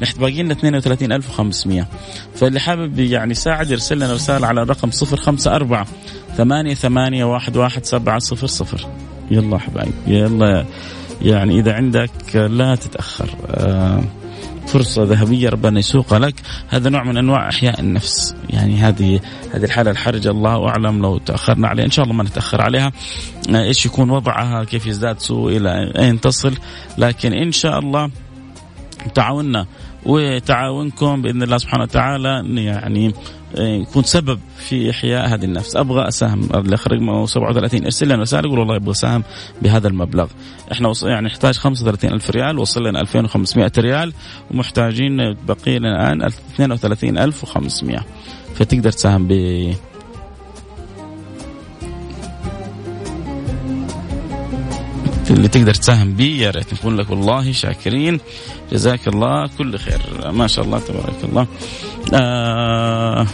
نحن 0.01 0.21
باقي 0.21 0.43
لنا 0.43 0.53
32500 0.53 1.87
فاللي 2.35 2.61
حابب 2.61 2.99
يعني 2.99 3.31
يساعد 3.31 3.71
يرسل 3.71 3.97
لنا 3.97 4.13
رسالة 4.13 4.47
على 4.47 4.63
الرقم 4.63 4.91
054 5.03 5.87
ثمانية 6.37 6.75
ثمانية 6.75 7.25
واحد 7.25 7.57
واحد 7.57 7.85
سبعة 7.85 8.19
صفر 8.19 8.47
صفر. 8.47 8.87
يلا 9.31 9.59
حبايب 9.59 9.93
يلا 10.07 10.65
يعني 11.23 11.59
إذا 11.59 11.73
عندك 11.73 12.37
لا 12.37 12.75
تتأخر 12.75 13.29
آه 13.47 14.03
فرصة 14.69 15.03
ذهبية 15.03 15.49
ربنا 15.49 15.79
يسوقها 15.79 16.19
لك. 16.19 16.35
هذا 16.69 16.91
نوع 16.91 17.05
من 17.05 17.17
أنواع 17.17 17.49
إحياء 17.49 17.81
النفس. 17.81 18.35
يعني 18.51 18.77
هذه 18.77 19.21
هذه 19.55 19.65
الحالة 19.65 19.91
الحرجة 19.91 20.31
الله 20.31 20.69
أعلم 20.69 21.03
لو 21.03 21.19
تأخرنا 21.19 21.69
عليها. 21.69 21.85
إن 21.85 21.91
شاء 21.91 22.05
الله 22.05 22.17
ما 22.17 22.25
نتأخر 22.25 22.63
عليها. 22.63 22.93
إيش 23.55 23.87
يكون 23.87 24.11
وضعها؟ 24.11 24.65
كيف 24.65 24.87
يزداد 24.87 25.21
سوء 25.21 25.57
إلى 25.57 25.93
أين 25.99 26.21
تصل؟ 26.21 26.55
لكن 26.99 27.33
إن 27.33 27.53
شاء 27.53 27.79
الله 27.79 28.11
تعاوننا 29.15 29.67
وتعاونكم 30.09 31.23
بإذن 31.23 31.43
الله 31.43 31.59
سبحانه 31.59 31.83
وتعالى 31.83 32.43
يعني 32.65 33.13
يكون 33.59 34.03
سبب 34.03 34.41
في 34.57 34.91
إحياء 34.91 35.35
هذه 35.35 35.45
النفس. 35.45 35.77
أبغى 35.77 36.09
أساهم 36.09 36.49
الاخ 36.55 36.89
رقمه 36.89 37.27
37 37.27 37.85
أرسل 37.85 38.07
لنا 38.07 38.23
رساله 38.23 38.49
يقول 38.49 38.59
والله 38.59 38.77
أبغى 38.77 38.91
أساهم 38.91 39.25
بهذا 39.63 39.89
المبلغ. 39.89 40.27
إحنا 40.73 40.93
يعني 41.03 41.27
نحتاج 41.27 41.55
35 41.55 42.13
ألف 42.13 42.31
ريال 42.31 42.59
وصل 42.59 42.87
لنا 42.87 43.01
2500 43.01 43.73
ريال 43.79 44.13
ومحتاجين 44.51 45.17
بقي 45.49 45.79
لنا 45.79 46.13
الآن 46.13 46.23
32500 46.23 48.05
فتقدر 48.55 48.91
تساهم 48.91 49.29
ب 49.29 49.33
اللي 55.31 55.49
تقدر 55.49 55.75
تساهم 55.75 56.13
به 56.13 56.25
يا 56.25 56.51
ريت 56.51 56.75
نقول 56.75 56.99
لك 56.99 57.11
والله 57.11 57.53
شاكرين. 57.53 58.21
جزاك 58.73 59.09
الله 59.09 59.49
كل 59.59 59.79
خير. 59.79 60.01
ما 60.33 60.47
شاء 60.47 60.65
الله 60.65 60.79
تبارك 60.79 61.25
الله. 61.25 61.47
آه 62.15 63.27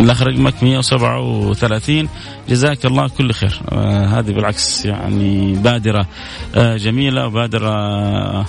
رقمك 0.00 0.62
137 0.62 2.08
جزاك 2.48 2.86
الله 2.86 3.08
كل 3.08 3.32
خير. 3.32 3.60
آه 3.72 4.06
هذه 4.06 4.32
بالعكس 4.32 4.84
يعني 4.84 5.52
بادرة 5.52 6.06
آه 6.54 6.76
جميلة 6.76 7.26
وبادرة 7.26 7.70
آه 7.70 8.46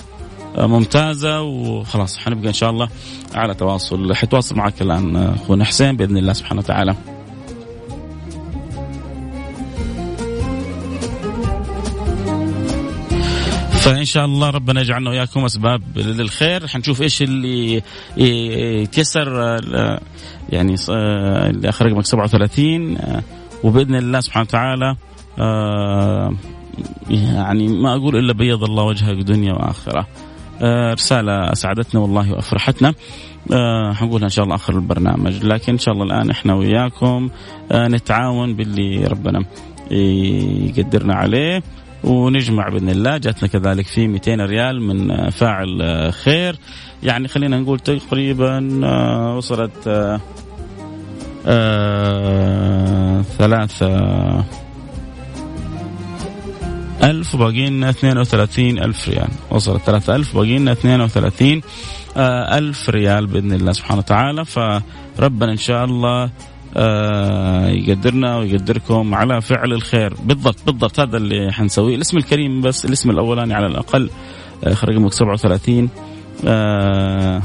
ممتازة. 0.58 1.42
وخلاص 1.42 2.18
حنبقى 2.18 2.48
إن 2.48 2.54
شاء 2.54 2.70
الله 2.70 2.90
على 3.36 3.54
تواصل. 3.54 4.16
حتواصل 4.16 4.56
معك 4.56 4.82
الآن 4.82 5.16
أخونا 5.16 5.66
حسين 5.66 5.96
بإذن 5.96 6.18
الله 6.18 6.34
سبحانه 6.34 6.60
وتعالى. 6.62 6.96
فإن 13.82 14.06
شاء 14.06 14.26
الله 14.26 14.50
ربنا 14.50 14.82
يجعلنا 14.82 15.10
وإياكم 15.10 15.46
أسباب 15.46 15.82
للخير. 15.96 16.68
حنشوف 16.68 17.02
إيش 17.02 17.22
اللي 17.22 17.82
يتيسر 18.18 19.60
يعني 20.50 20.76
اللي 20.90 21.70
اخر 21.70 21.86
رقمك 21.86 22.06
37 22.06 22.98
وبإذن 23.64 23.96
الله 23.96 24.20
سبحانه 24.20 24.46
وتعالى 24.50 24.96
يعني 27.10 27.68
ما 27.68 27.96
أقول 27.96 28.16
إلا 28.16 28.34
بيض 28.34 28.64
الله 28.64 28.84
وجهك 28.84 29.18
دنيا 29.18 29.54
وآخرة. 29.54 30.08
رسالة 30.94 31.52
أسعدتنا 31.52 32.02
والله 32.02 32.32
وأفرحتنا. 32.32 32.94
أه 33.52 33.94
حنقولها 33.94 34.26
إن 34.26 34.30
شاء 34.30 34.46
الله 34.46 34.56
آخر 34.56 34.76
البرنامج. 34.76 35.46
لكن 35.46 35.72
إن 35.72 35.80
شاء 35.80 35.94
الله 35.94 36.06
الآن 36.06 36.30
إحنا 36.30 36.54
وياكم 36.54 37.30
أه 37.72 37.88
نتعاون 37.88 38.56
باللي 38.56 39.04
ربنا 39.04 39.46
يقدرنا 40.78 41.14
عليه. 41.14 41.64
ونجمع 42.04 42.70
بإذن 42.70 42.90
الله. 42.90 43.18
جاتنا 43.18 43.50
كذلك 43.50 43.88
في 43.88 44.08
200 44.08 44.46
ريال 44.46 44.82
من 44.82 45.30
فاعل 45.30 46.14
خير. 46.14 46.56
يعني 47.04 47.28
خلينا 47.28 47.60
نقول 47.60 47.80
تقريبا 47.80 48.60
وصلت 49.38 50.20
ثلاثة 53.38 54.46
ألف 57.04 57.36
وباقي 57.36 57.70
لنا 57.70 57.90
32 57.90 58.80
ألف 58.80 59.10
ريال. 59.10 59.30
وصلت 59.50 59.82
3 59.86 60.16
ألف 60.16 60.36
باقي 60.36 60.58
لنا 60.58 60.72
32 60.72 61.62
ألف 62.18 62.90
ريال 62.90 63.28
بإذن 63.28 63.54
الله 63.54 63.72
سبحانه 63.72 64.00
وتعالى. 64.00 64.46
فربنا 64.46 65.52
إن 65.52 65.58
شاء 65.58 65.86
الله 65.86 66.24
آه 66.24 66.32
يقدرنا 67.68 68.38
ويقدركم 68.38 69.16
على 69.16 69.42
فعل 69.42 69.74
الخير. 69.74 70.14
بالضبط 70.24 70.66
بالضبط 70.66 71.00
هذا 71.00 71.18
اللي 71.18 71.52
حنسويه. 71.52 71.96
الاسم 71.96 72.18
الكريم 72.18 72.62
بس 72.62 72.86
الاسم 72.86 73.10
الأولاني 73.10 73.54
على 73.54 73.68
الأقل. 73.68 74.10
آه 74.64 74.78
رقمك 74.86 75.14
37 75.14 75.90
آه 76.48 77.42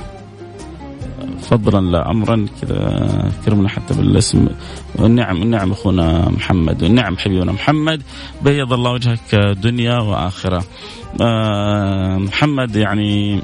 فضلا 1.41 1.91
لا 1.91 2.11
امرا 2.11 2.47
كذا 2.63 3.33
كرمنا 3.45 3.69
حتى 3.69 3.95
بالاسم. 3.95 4.49
والنعم 4.97 5.43
النعم 5.43 5.73
أخونا 5.73 6.29
محمد 6.29 6.83
والنعم 6.83 7.17
حبيبنا 7.17 7.53
محمد. 7.53 8.03
بيض 8.43 8.73
الله 8.73 8.93
وجهك 8.93 9.35
دنيا 9.35 9.99
وآخرة. 9.99 10.65
آه 11.21 12.19
محمد 12.19 12.77
يعني 12.77 13.41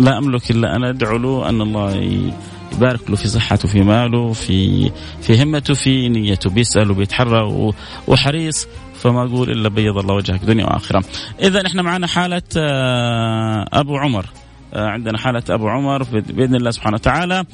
لا 0.00 0.18
أملك 0.18 0.50
إلا 0.50 0.76
أن 0.76 0.84
أدعو 0.84 1.16
له 1.16 1.48
أن 1.48 1.60
الله 1.60 2.32
يبارك 2.72 3.10
له 3.10 3.16
في 3.16 3.28
صحته 3.28 3.68
في 3.68 3.80
ماله 3.80 4.32
في 4.32 4.90
في 5.22 5.42
همته 5.42 5.74
في 5.74 6.08
نيته. 6.08 6.50
بيسأل 6.50 6.90
وبيتحرى 6.90 7.72
وحريص 8.08 8.66
فما 8.94 9.22
أقول 9.24 9.50
إلا 9.50 9.68
بيض 9.68 9.98
الله 9.98 10.14
وجهك 10.14 10.44
دنيا 10.44 10.64
وآخرة. 10.64 11.04
إذا 11.42 11.66
إحنا 11.66 11.82
معنا 11.82 12.06
حالة 12.06 12.42
أبو 13.72 13.96
عمر. 13.96 14.26
عندنا 14.74 15.18
حالة 15.18 15.42
أبو 15.50 15.68
عمر 15.68 16.02
بإذن 16.02 16.54
الله 16.54 16.70
سبحانه 16.70 16.94
وتعالى. 16.94 17.44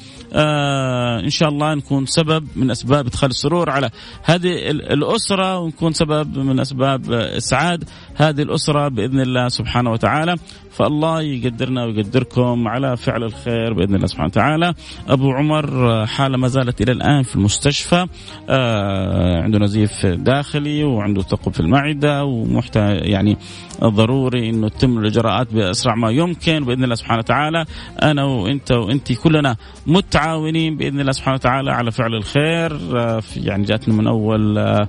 إن 1.23 1.29
شاء 1.29 1.49
الله 1.49 1.73
نكون 1.73 2.05
سبب 2.05 2.47
من 2.55 2.71
أسباب 2.71 3.05
إدخال 3.05 3.29
السرور 3.29 3.69
على 3.69 3.89
هذه 4.23 4.69
الأسرة 4.69 5.59
ونكون 5.59 5.93
سبب 5.93 6.37
من 6.37 6.59
أسباب 6.59 7.11
إسعاد 7.11 7.83
هذه 8.15 8.41
الأسرة 8.41 8.87
بإذن 8.87 9.19
الله 9.19 9.47
سبحانه 9.47 9.91
وتعالى. 9.91 10.35
فالله 10.71 11.21
يقدرنا 11.21 11.85
ويقدركم 11.85 12.67
على 12.67 12.97
فعل 12.97 13.23
الخير 13.23 13.73
بإذن 13.73 13.95
الله 13.95 14.07
سبحانه 14.07 14.27
وتعالى. 14.27 14.73
أبو 15.07 15.31
عمر 15.31 16.05
حالة 16.05 16.37
ما 16.37 16.47
زالت 16.47 16.81
إلى 16.81 16.91
الآن 16.91 17.23
في 17.23 17.35
المستشفى. 17.35 18.07
آه 18.49 19.41
عنده 19.41 19.59
نزيف 19.59 20.05
داخلي 20.05 20.83
وعنده 20.83 21.21
ثقب 21.21 21.53
في 21.53 21.59
المعدة 21.59 22.23
ومحتاج 22.25 23.09
يعني 23.09 23.37
ضروري 23.83 24.49
إنه 24.49 24.69
تتم 24.69 24.97
الإجراءات 24.97 25.53
بأسرع 25.53 25.95
ما 25.95 26.11
يمكن 26.11 26.65
بإذن 26.65 26.83
الله 26.83 26.95
سبحانه 26.95 27.08
وتعالى. 27.17 27.65
أنا 28.03 28.23
وأنت 28.23 28.71
وانت 28.71 29.11
كلنا 29.13 29.55
متعاونين 29.87 30.77
بإذن 30.77 30.99
الله 30.99 31.11
سبحانه 31.11 31.35
وتعالى 31.35 31.71
على 31.71 31.91
فعل 31.91 32.15
الخير. 32.15 32.79
آه 32.97 33.21
يعني 33.35 33.63
جاتنا 33.63 33.95
من 33.95 34.07
أول 34.07 34.57
آه 34.57 34.87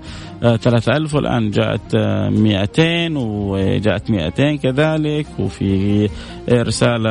3000 0.56 1.14
والآن 1.14 1.50
جاءت 1.50 1.96
200 1.96 3.16
وجاءت 3.16 4.10
200 4.10 4.56
كذلك. 4.56 5.26
وفي 5.38 6.08
رسالة 6.50 7.10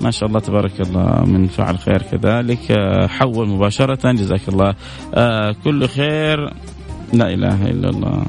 ما 0.00 0.10
شاء 0.10 0.28
الله 0.28 0.40
تبارك 0.40 0.80
الله 0.80 1.24
من 1.24 1.46
فعل 1.46 1.78
خير 1.78 2.02
كذلك. 2.02 2.72
حول 3.08 3.48
مباشرة. 3.48 4.12
جزاك 4.12 4.48
الله 4.48 4.74
كل 5.64 5.88
خير. 5.88 6.52
لا 7.12 7.34
إله 7.34 7.66
إلا 7.66 7.90
الله. 7.90 8.24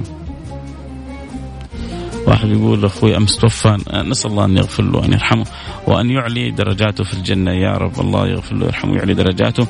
واحد 2.28 2.50
يقول 2.50 2.86
أخوي 2.86 3.18
أمس 3.18 3.38
توفى 3.38 3.78
نسأل 3.94 4.32
الله 4.32 4.46
أن 4.46 4.58
يغفر 4.58 4.84
له 4.84 5.00
وأن 5.00 5.14
يرحمه. 5.14 5.46
وأن 5.88 6.10
يعلي 6.10 6.52
درجاته 6.52 7.04
في 7.04 7.14
الجنة 7.14 7.52
يا 7.52 7.78
رب 7.78 8.00
الله 8.00 8.28
يغفر 8.28 8.56
له 8.56 8.66
ويرحمه 8.66 8.92
ويعلي 8.92 9.14
درجاته 9.14 9.68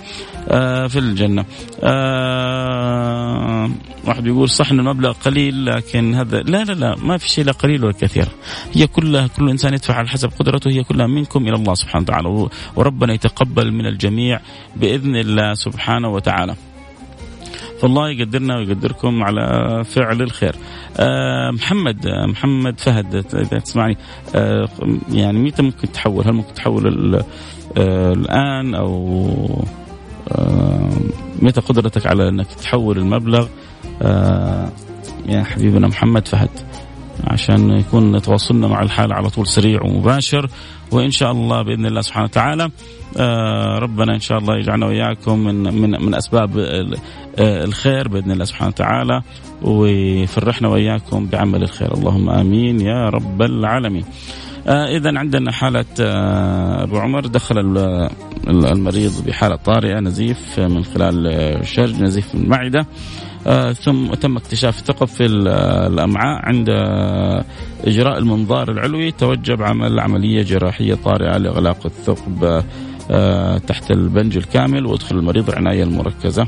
آه 0.49 0.87
في 0.87 0.99
الجنة. 0.99 1.45
آه 1.83 3.69
واحد 4.05 4.27
يقول 4.27 4.49
صح 4.49 4.71
ان 4.71 4.79
المبلغ 4.79 5.11
قليل 5.11 5.65
لكن 5.65 6.15
هذا 6.15 6.41
لا 6.41 6.63
لا 6.63 6.73
لا 6.73 6.95
ما 6.95 7.17
في 7.17 7.29
شيء 7.29 7.45
لا 7.45 7.51
قليل 7.51 7.83
ولا 7.83 7.93
كثير. 7.93 8.27
هي 8.73 8.87
كلها 8.87 9.27
كل 9.27 9.49
إنسان 9.49 9.73
يدفع 9.73 9.93
على 9.93 10.07
حسب 10.07 10.29
قدرته 10.39 10.71
هي 10.71 10.83
كلها 10.83 11.07
منكم 11.07 11.47
إلى 11.47 11.55
الله 11.55 11.73
سبحانه 11.73 12.03
وتعالى 12.03 12.49
وربنا 12.75 13.13
يتقبل 13.13 13.71
من 13.71 13.85
الجميع 13.85 14.39
بإذن 14.75 15.15
الله 15.15 15.53
سبحانه 15.53 16.09
وتعالى. 16.09 16.55
فالله 17.81 18.09
يقدرنا 18.09 18.57
ويقدركم 18.57 19.23
على 19.23 19.83
فعل 19.83 20.21
الخير. 20.21 20.55
آه 20.97 21.51
محمد 21.51 22.07
آه 22.07 22.25
محمد 22.25 22.79
فهد 22.79 23.15
إذا 23.15 23.59
تسمعني. 23.59 23.97
آه 24.35 24.67
يعني 25.11 25.39
متى 25.39 25.61
ممكن 25.61 25.91
تحول؟ 25.91 26.27
هل 26.27 26.33
ممكن 26.33 26.53
تحول 26.53 26.87
الآن 27.77 28.75
أو 28.75 29.65
متى 31.41 31.61
قدرتك 31.61 32.07
على 32.07 32.29
إنك 32.29 32.47
تحول 32.47 32.97
المبلغ؟ 32.97 33.47
يا 35.25 35.43
حبيبنا 35.43 35.87
محمد 35.87 36.27
فهد 36.27 36.49
عشان 37.27 37.69
يكون 37.69 38.21
تواصلنا 38.21 38.67
مع 38.67 38.81
الحالة 38.81 39.15
على 39.15 39.29
طول 39.29 39.47
سريع 39.47 39.81
ومباشر. 39.83 40.49
وإن 40.91 41.11
شاء 41.11 41.31
الله 41.31 41.61
بإذن 41.61 41.85
الله 41.85 42.01
سبحانه 42.01 42.25
وتعالى 42.25 42.69
ربنا 43.79 44.13
إن 44.13 44.19
شاء 44.19 44.37
الله 44.37 44.57
يجعلنا 44.57 44.85
وإياكم 44.85 45.39
من, 45.39 45.63
من, 45.63 46.05
من 46.05 46.15
أسباب 46.15 46.49
الخير 47.39 48.07
بإذن 48.07 48.31
الله 48.31 48.45
سبحانه 48.45 48.69
وتعالى 48.69 49.21
ويفرحنا 49.61 50.67
وإياكم 50.67 51.25
بعمل 51.25 51.63
الخير. 51.63 51.93
اللهم 51.93 52.29
آمين 52.29 52.81
يا 52.81 53.09
رب 53.09 53.41
العالمين. 53.41 54.05
آه 54.67 54.97
إذا 54.97 55.19
عندنا 55.19 55.51
حالة 55.51 55.85
آه 55.99 56.83
أبو 56.83 56.97
عمر. 56.97 57.27
دخل 57.27 57.57
المريض 58.47 59.25
بحالة 59.27 59.55
طارئة 59.55 59.99
نزيف 59.99 60.59
من 60.59 60.83
خلال 60.83 61.67
شرج 61.67 62.01
نزيف 62.01 62.27
في 62.27 62.35
المعدة 62.35 62.87
آه 63.47 63.73
ثم 63.73 64.13
تم 64.13 64.37
اكتشاف 64.37 64.79
ثقب 64.79 65.07
في 65.07 65.25
الأمعاء 65.25 66.45
عند 66.45 66.69
إجراء 67.87 68.17
المنظار 68.17 68.71
العلوي. 68.71 69.11
توجب 69.11 69.61
عمل 69.61 69.99
عملية 69.99 70.43
جراحية 70.43 70.93
طارئة 70.93 71.37
لإغلاق 71.37 71.85
الثقب 71.85 72.63
آه 73.11 73.57
تحت 73.57 73.91
البنج 73.91 74.37
الكامل 74.37 74.85
وادخل 74.85 75.17
المريض 75.17 75.49
العنايه 75.49 75.83
المركزة. 75.83 76.47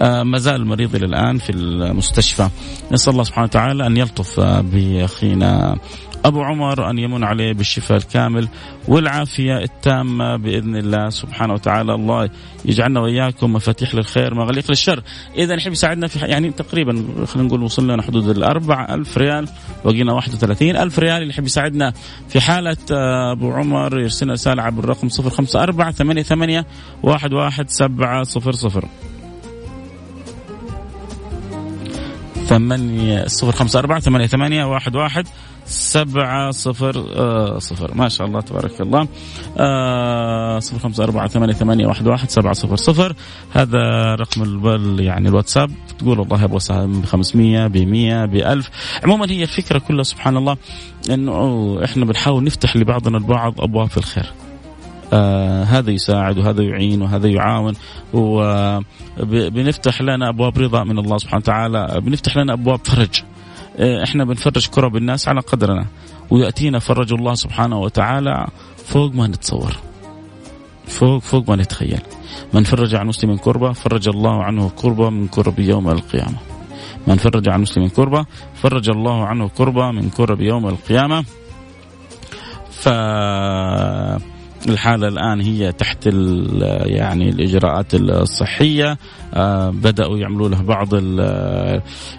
آه 0.00 0.22
ما 0.22 0.38
زال 0.38 0.54
المريض 0.54 0.94
إلى 0.94 1.06
الآن 1.06 1.38
في 1.38 1.52
المستشفى. 1.52 2.48
نسأل 2.92 3.12
الله 3.12 3.24
سبحانه 3.24 3.44
وتعالى 3.44 3.86
أن 3.86 3.96
يلطف 3.96 4.40
بأخينا 4.40 5.76
أبو 6.24 6.42
عمر 6.42 6.90
أن 6.90 6.98
يمن 6.98 7.24
عليه 7.24 7.52
بالشفاء 7.52 7.98
الكامل 7.98 8.48
والعافية 8.88 9.56
التامة 9.56 10.36
بإذن 10.36 10.76
الله 10.76 11.10
سبحانه 11.10 11.54
وتعالى. 11.54 11.94
الله 11.94 12.30
يجعلنا 12.64 13.00
وإياكم 13.00 13.52
مفاتيح 13.52 13.94
للخير 13.94 14.34
مغاليق 14.34 14.64
للشر. 14.68 15.02
إذا 15.36 15.54
يحب 15.54 15.72
يساعدنا 15.72 16.06
في 16.06 16.26
يعني 16.26 16.50
تقريبا 16.50 16.92
خلينا 17.26 17.48
نقول 17.48 17.62
وصلنا 17.62 17.92
لنا 17.92 18.02
حدود 18.02 18.28
الأربع 18.28 18.94
ألف 18.94 19.18
ريال 19.18 19.48
بقينا 19.84 20.12
31 20.12 20.76
ألف 20.76 20.98
ريال. 20.98 21.16
اللي 21.16 21.30
يحب 21.30 21.44
يساعدنا 21.44 21.92
في 22.28 22.40
حالة 22.40 22.76
أبو 23.32 23.52
عمر 23.52 24.00
يرسلنا 24.00 24.32
رسالة 24.32 24.62
عبر 24.62 24.84
الرقم 24.84 25.08
054 25.08 25.92
88 25.92 26.64
11700 27.04 29.09
ثمانية 32.50 33.26
صفر 33.26 33.52
خمسة 33.52 33.78
أربعة 33.78 34.00
ثمانية 34.00 34.26
ثمانية 34.26 34.64
واحد 34.64 34.96
واحد 34.96 35.28
سبعة 35.64 36.50
صفر 36.50 37.04
آه 37.16 37.58
صفر. 37.58 37.94
ما 37.94 38.08
شاء 38.08 38.26
الله 38.26 38.40
تبارك 38.40 38.80
الله. 38.80 39.08
آه 39.58 40.58
صفر 40.58 40.78
خمسة 40.78 41.04
أربعة 41.04 41.28
ثمانية 41.28 41.52
ثمانية 41.52 41.86
واحد 41.86 42.06
واحد 42.06 42.30
سبعة 42.30 42.52
صفر 42.52 42.76
صفر. 42.76 43.14
هذا 43.52 44.14
رقم 44.14 44.42
البل 44.42 45.00
يعني 45.00 45.28
الواتساب. 45.28 45.70
تقول 45.98 46.20
والله 46.20 46.44
أبغى 46.44 46.60
سهم 46.60 47.00
بخمسمية 47.00 47.66
بمية 47.66 48.24
بألف. 48.24 48.70
عموما 49.04 49.30
هي 49.30 49.42
الفكرة 49.42 49.78
كلها 49.78 50.02
سبحان 50.02 50.36
الله 50.36 50.56
أنه 51.10 51.78
إحنا 51.84 52.04
بنحاول 52.04 52.44
نفتح 52.44 52.76
لبعضنا 52.76 53.18
البعض 53.18 53.60
أبواب 53.60 53.90
الخير. 53.96 54.26
آه 55.12 55.62
هذا 55.64 55.90
يساعد 55.90 56.38
وهذا 56.38 56.62
يعين 56.62 57.02
وهذا 57.02 57.28
يعاون. 57.28 57.74
وبنفتح 58.12 60.02
لنا 60.02 60.28
أبواب 60.28 60.58
رضا 60.58 60.84
من 60.84 60.98
الله 60.98 61.18
سبحانه 61.18 61.42
وتعالى. 61.42 62.00
بنفتح 62.00 62.36
لنا 62.36 62.52
أبواب 62.52 62.86
فرج. 62.86 63.22
آه 63.76 64.04
إحنا 64.04 64.24
بنفرج 64.24 64.68
كرب 64.68 64.96
الناس 64.96 65.28
على 65.28 65.40
قدرنا. 65.40 65.86
ويأتينا 66.30 66.78
فرج 66.78 67.12
الله 67.12 67.34
سبحانه 67.34 67.80
وتعالى 67.80 68.46
فوق 68.76 69.14
ما 69.14 69.26
نتصور. 69.26 69.76
فوق 70.86 71.18
فوق 71.18 71.50
ما 71.50 71.56
نتخيل. 71.56 72.00
من 72.54 72.64
فرج 72.64 72.94
عن 72.94 73.06
مسلم 73.06 73.36
كربة 73.36 73.72
فرج 73.72 74.08
الله 74.08 74.44
عنه 74.44 74.70
كربة 74.76 75.10
من 75.10 75.28
كرب 75.28 75.58
يوم 75.58 75.90
القيامة. 75.90 76.38
من 77.06 77.16
فرج 77.16 77.48
عن 77.48 77.60
مسلم 77.60 77.88
كربة 77.88 78.26
فرج 78.54 78.90
الله 78.90 79.26
عنه 79.26 79.48
كربة 79.48 79.90
من 79.90 80.10
كرب 80.10 80.40
يوم 80.40 80.68
القيامة. 80.68 81.24
ف 82.70 82.88
الحالة 84.68 85.08
الآن 85.08 85.40
هي 85.40 85.72
تحت 85.72 86.06
يعني 86.86 87.28
الإجراءات 87.28 87.94
الصحية. 87.94 88.98
آه 89.34 89.70
بدأوا 89.70 90.18
يعملوا 90.18 90.48
له 90.48 90.62
بعض 90.62 90.88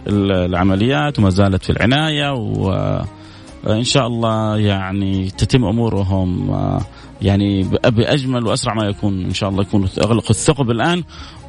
العمليات 0.07 1.19
وما 1.19 1.29
زالت 1.29 1.63
في 1.63 1.69
العناية 1.69 2.31
وإن 2.33 3.83
شاء 3.83 4.07
الله 4.07 4.57
يعني 4.57 5.29
تتم 5.29 5.65
أمورهم. 5.65 6.51
آه 6.51 6.81
يعني 7.21 7.63
باجمل 7.83 8.47
وأسرع 8.47 8.73
ما 8.73 8.85
يكون 8.85 9.25
إن 9.25 9.33
شاء 9.33 9.49
الله 9.49 9.61
يكون 9.61 9.87
أغلق 10.03 10.25
الثقب 10.29 10.71
الآن. 10.71 11.03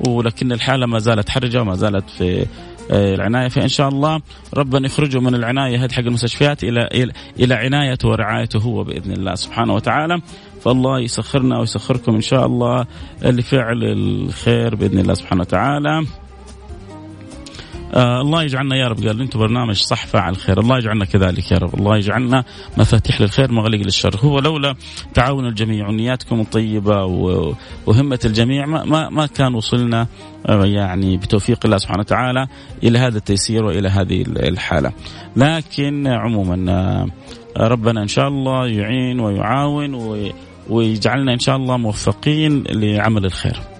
ولكن 0.09 0.52
الحالة 0.52 0.87
ما 0.87 0.98
زالت 0.98 1.28
حرجة 1.28 1.61
وما 1.61 1.74
زالت 1.74 2.11
في 2.11 2.46
العناية. 2.90 3.48
فإن 3.48 3.68
شاء 3.68 3.88
الله 3.88 4.20
ربنا 4.55 4.87
يخرجه 4.87 5.20
من 5.20 5.35
العناية 5.35 5.85
هذه 5.85 5.92
حق 5.92 6.00
المستشفيات 6.00 6.64
إلى 6.64 6.88
إلى 7.40 7.55
عنايته 7.55 8.09
ورعايته 8.09 8.59
هو 8.59 8.85
بإذن 8.85 9.12
الله 9.12 9.35
سبحانه 9.35 9.74
وتعالى. 9.74 10.20
فالله 10.64 11.01
يسخرنا 11.01 11.59
ويسخركم 11.59 12.14
إن 12.14 12.20
شاء 12.20 12.46
الله 12.46 12.87
لفعل 13.22 13.85
الخير 13.85 14.75
بإذن 14.75 14.98
الله 14.98 15.14
سبحانه 15.14 15.40
وتعالى. 15.40 16.07
آه 17.94 18.20
الله 18.20 18.42
يجعلنا 18.42 18.77
يا 18.77 18.88
رب. 18.88 19.07
قال 19.07 19.20
أنتم 19.20 19.38
برنامج 19.38 19.75
صح 19.75 20.07
فاعل 20.07 20.37
خير. 20.37 20.61
الله 20.61 20.79
يجعلنا 20.79 21.05
كذلك 21.05 21.53
يا 21.53 21.59
رب. 21.59 21.75
الله 21.75 21.96
يجعلنا 21.96 22.44
مفاتيح 22.77 23.20
للخير 23.20 23.53
مغلق 23.53 23.79
للشر. 23.79 24.16
هو 24.25 24.38
لولا 24.38 24.75
تعاون 25.14 25.46
الجميع 25.46 25.88
ونياتكم 25.88 26.40
الطيبة 26.40 27.05
وهمة 27.87 28.18
الجميع 28.25 28.66
ما, 28.66 29.09
ما, 29.09 29.27
كان 29.27 29.55
وصلنا 29.55 30.07
آه 30.46 30.66
يعني 30.66 31.16
بتوفيق 31.16 31.59
الله 31.64 31.77
سبحانه 31.77 32.01
وتعالى 32.01 32.46
إلى 32.83 32.98
هذا 32.98 33.18
التيسير 33.18 33.64
وإلى 33.64 33.88
هذه 33.88 34.22
الحالة. 34.29 34.92
لكن 35.37 36.07
عموما 36.07 36.72
آه 36.72 37.07
ربنا 37.57 38.03
إن 38.03 38.09
شاء 38.09 38.29
الله 38.29 38.66
يعين 38.66 39.20
ويعاون 39.20 39.94
ويجعلنا 40.70 41.33
إن 41.33 41.38
شاء 41.38 41.57
الله 41.57 41.77
موفقين 41.77 42.64
لعمل 42.70 43.25
الخير. 43.25 43.72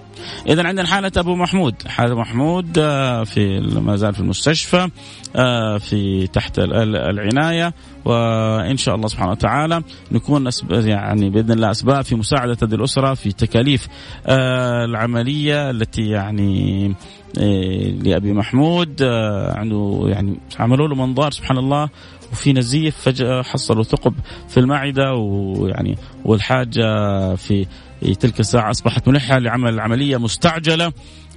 اذا 0.47 0.67
عندنا 0.67 0.87
حالة 0.87 1.11
أبو 1.17 1.35
محمود. 1.35 1.75
حاله 1.87 2.15
محمود 2.15 2.77
آه، 2.77 3.23
في 3.23 3.59
ما 3.59 3.95
زال 3.95 4.13
في 4.13 4.19
المستشفى 4.19 4.89
آه، 5.35 5.77
في 5.77 6.27
تحت 6.27 6.59
العناية 6.59 7.73
وإن 8.05 8.77
شاء 8.77 8.95
الله 8.95 9.07
سبحانه 9.07 9.31
وتعالى 9.31 9.83
نكون 10.11 10.49
يعني 10.69 11.29
بإذن 11.29 11.51
الله 11.51 11.71
أسباب 11.71 12.03
في 12.03 12.15
مساعدة 12.15 12.57
هذه 12.63 12.75
الأسرة 12.75 13.13
في 13.13 13.31
تكاليف 13.31 13.87
آه، 14.27 14.85
العملية 14.85 15.69
التي 15.69 16.09
يعني 16.09 16.95
لأبي 18.03 18.33
محمود 18.33 19.03
عنده 19.55 20.03
يعني 20.07 20.37
عملوا 20.59 20.87
له 20.87 20.95
منظار 20.95 21.31
سبحان 21.31 21.57
الله 21.57 21.89
وفي 22.33 22.53
نزيف 22.53 22.97
فجأة 22.97 23.41
حصلوا 23.41 23.83
ثقب 23.83 24.13
في 24.47 24.59
المعدة 24.59 25.13
ويعني 25.13 25.97
والحاجة 26.25 26.85
في 27.35 27.65
تلك 28.19 28.39
الساعة 28.39 28.71
أصبحت 28.71 29.07
ملحة 29.07 29.39
لعمل 29.39 29.79
عملية 29.79 30.17
مستعجلة 30.17 30.91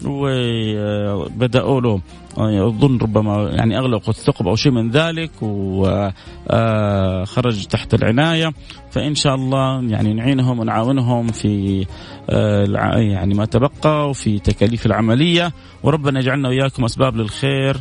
وبدأوا 0.05 1.81
له 1.81 2.01
أظن 2.39 2.99
ربما 2.99 3.51
يعني 3.51 3.79
أغلقوا 3.79 4.09
الثقب 4.09 4.49
أو 4.49 4.57
شيء 4.57 4.73
من 4.73 4.91
ذلك 4.91 5.31
وخرج 5.43 6.07
تحت 7.67 7.95
العناية. 7.95 8.53
فإن 8.91 9.15
شاء 9.15 9.35
الله 9.35 9.83
يعني 9.83 10.15
نعينهم 10.15 10.59
ونعاونهم 10.59 11.27
في 11.27 11.87
يعني 12.97 13.35
ما 13.35 13.45
تبقى 13.45 14.11
وفي 14.11 14.39
تكاليف 14.39 14.87
العملية. 14.87 15.53
وربنا 15.83 16.21
يجعلنا 16.21 16.49
وإياكم 16.49 16.85
أسباب 16.85 17.17
للخير. 17.17 17.77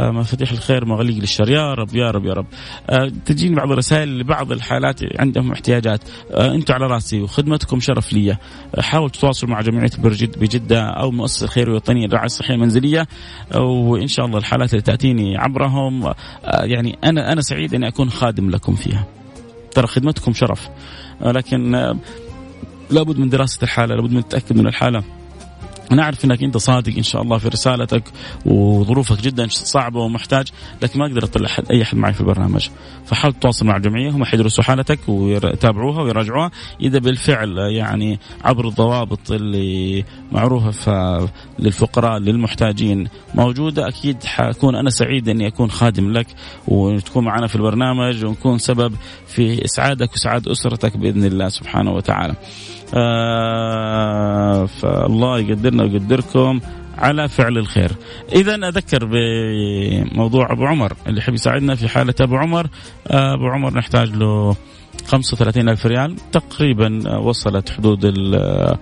مفاتيح 0.00 0.52
الخير 0.52 0.84
مغاليق 0.84 1.16
للشر 1.16 1.50
يا 1.50 1.74
رب 1.74 1.96
يا 1.96 2.10
رب 2.10 2.26
يا 2.26 2.32
رب. 2.32 2.46
آه، 2.90 3.12
تجيني 3.26 3.56
بعض 3.56 3.72
الرسائل 3.72 4.18
لبعض 4.18 4.52
الحالات 4.52 5.00
عندهم 5.20 5.52
احتياجات. 5.52 6.00
آه، 6.30 6.54
أنتم 6.54 6.74
على 6.74 6.86
راسي 6.86 7.20
وخدمتكم 7.20 7.80
شرف 7.80 8.12
لي 8.12 8.36
حاول 8.78 9.10
تتواصل 9.10 9.46
مع 9.46 9.60
جمعية 9.60 9.90
برجد 9.98 10.38
بجدة 10.38 10.82
أو 10.82 11.10
مؤسسة 11.10 11.44
الخير 11.44 11.68
الوطنية 11.68 12.06
للرعاية 12.06 12.26
الصحية 12.26 12.54
المنزلية. 12.54 13.08
وإن 13.54 14.06
شاء 14.06 14.26
الله 14.26 14.38
الحالات 14.38 14.70
اللي 14.70 14.82
تأتيني 14.82 15.36
عبرهم. 15.36 16.12
يعني 16.44 16.98
أنا 17.04 17.32
أنا 17.32 17.40
سعيد 17.40 17.74
إني 17.74 17.88
أكون 17.88 18.10
خادم 18.10 18.50
لكم 18.50 18.74
فيها. 18.74 19.06
ترى 19.70 19.86
خدمتكم 19.86 20.32
شرف. 20.32 20.68
لكن 21.20 21.72
لابد 22.90 23.18
من 23.18 23.28
دراسة 23.28 23.58
الحالة 23.62 23.94
لابد 23.94 24.12
من 24.12 24.18
التأكد 24.18 24.56
من 24.56 24.66
الحالة. 24.66 25.02
أنا 25.92 26.02
اعرف 26.02 26.24
إنك 26.24 26.42
أنت 26.42 26.56
صادق 26.56 26.96
إن 26.96 27.02
شاء 27.02 27.22
الله 27.22 27.38
في 27.38 27.48
رسالتك 27.48 28.02
وظروفك 28.46 29.20
جدا 29.20 29.46
صعبة 29.50 30.00
ومحتاج 30.00 30.48
لكن 30.82 30.98
ما 30.98 31.06
أقدر 31.06 31.24
اطلع 31.24 31.48
أي 31.70 31.82
أحد 31.82 31.96
معي 31.96 32.12
في 32.12 32.20
البرنامج 32.20 32.68
فحاول 33.06 33.34
تتواصل 33.34 33.66
مع 33.66 33.76
الجمعيه 33.76 34.10
هم 34.10 34.24
حيدرسوا 34.24 34.64
حالتك 34.64 34.98
ويتابعوها 35.08 36.02
ويراجعوها 36.02 36.50
إذا 36.80 36.98
بالفعل 36.98 37.58
يعني 37.58 38.18
عبر 38.44 38.68
الضوابط 38.68 39.30
اللي 39.30 40.04
معروفة 40.32 41.28
للفقراء 41.58 42.18
للمحتاجين 42.18 43.08
موجودة 43.34 43.88
أكيد 43.88 44.24
حكون 44.24 44.76
أنا 44.76 44.90
سعيد 44.90 45.28
إني 45.28 45.46
أكون 45.46 45.70
خادم 45.70 46.12
لك 46.12 46.26
وتكون 46.68 47.24
معنا 47.24 47.46
في 47.46 47.56
البرنامج 47.56 48.24
ونكون 48.24 48.58
سبب 48.58 48.94
في 49.26 49.64
إسعادك 49.64 50.12
وسعاد 50.12 50.48
أسرتك 50.48 50.96
بإذن 50.96 51.24
الله 51.24 51.48
سبحانه 51.48 51.92
وتعالى. 51.92 52.34
آه 52.94 54.66
فالله 54.66 55.38
يقدرنا 55.38 55.82
ويقدركم 55.82 56.60
على 56.98 57.28
فعل 57.28 57.58
الخير. 57.58 57.90
إذا 58.32 58.54
أذكر 58.54 59.04
بموضوع 59.04 60.52
أبو 60.52 60.66
عمر 60.66 60.92
اللي 61.06 61.18
يحب 61.18 61.34
يساعدنا 61.34 61.74
في 61.74 61.88
حالة 61.88 62.14
أبو 62.20 62.36
عمر. 62.36 62.66
آه 63.06 63.34
أبو 63.34 63.48
عمر 63.48 63.74
نحتاج 63.74 64.10
له 64.10 64.56
35 65.06 65.68
ألف 65.68 65.86
ريال. 65.86 66.16
تقريبا 66.32 67.18
وصلت 67.18 67.70
حدود 67.70 68.04
ال 68.04 68.78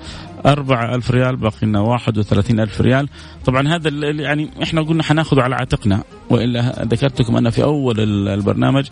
أربعة 0.47 0.95
ألف 0.95 1.11
ريال 1.11 1.37
باقي 1.37 1.67
لنا 1.67 1.81
واحد 1.81 2.19
وثلاثين 2.19 2.61
ألف 2.61 2.81
ريال. 2.81 3.09
طبعا 3.45 3.69
هذا 3.69 3.91
يعني 4.11 4.51
إحنا 4.63 4.83
قلنا 4.83 5.03
حناخذه 5.03 5.43
على 5.43 5.55
عاتقنا. 5.55 6.03
وإلا 6.31 6.85
ذكرت 6.85 7.21
لكم 7.21 7.37
أن 7.37 7.51
في 7.51 7.63
أول 7.63 8.01
البرنامج 8.29 8.87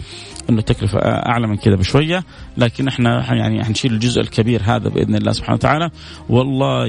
أنه 0.50 0.58
التكلفة 0.58 0.98
أعلى 0.98 1.46
من 1.46 1.56
كذا 1.56 1.74
بشوية 1.74 2.24
لكن 2.56 2.88
إحنا 2.88 3.34
يعني 3.34 3.64
حنشيل 3.64 3.92
الجزء 3.92 4.20
الكبير 4.20 4.62
هذا 4.64 4.88
بإذن 4.88 5.14
الله 5.14 5.32
سبحانه 5.32 5.54
وتعالى. 5.54 5.90
والله 6.28 6.86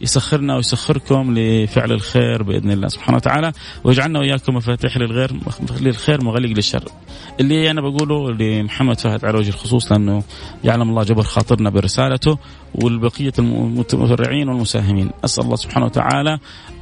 يسخرنا 0.00 0.56
ويسخركم 0.56 1.38
لفعل 1.38 1.92
الخير 1.92 2.42
بإذن 2.42 2.70
الله 2.70 2.88
سبحانه 2.88 3.16
وتعالى. 3.16 3.52
ويجعلنا 3.84 4.18
وإياكم 4.18 4.54
مفاتيح 4.54 4.96
للغير 4.96 5.30
للخير 5.80 6.24
مغلق 6.24 6.50
للشر. 6.50 6.84
اللي 7.40 7.70
أنا 7.70 7.80
بقوله 7.80 8.30
لمحمد 8.30 9.00
فهد 9.00 9.24
على 9.24 9.38
وجه 9.38 9.48
الخصوص 9.48 9.92
لأنه 9.92 10.22
يعلم 10.64 10.90
الله 10.90 11.02
جبر 11.02 11.22
خاطرنا 11.22 11.70
برسالته 11.70 12.38
والبقية 12.74 13.32
المتفرعين 13.38 14.48
والمساهمين. 14.48 15.10
أسأل 15.24 15.44
الله 15.44 15.56
سبحانه 15.56 15.86
وتعالى 15.86 16.38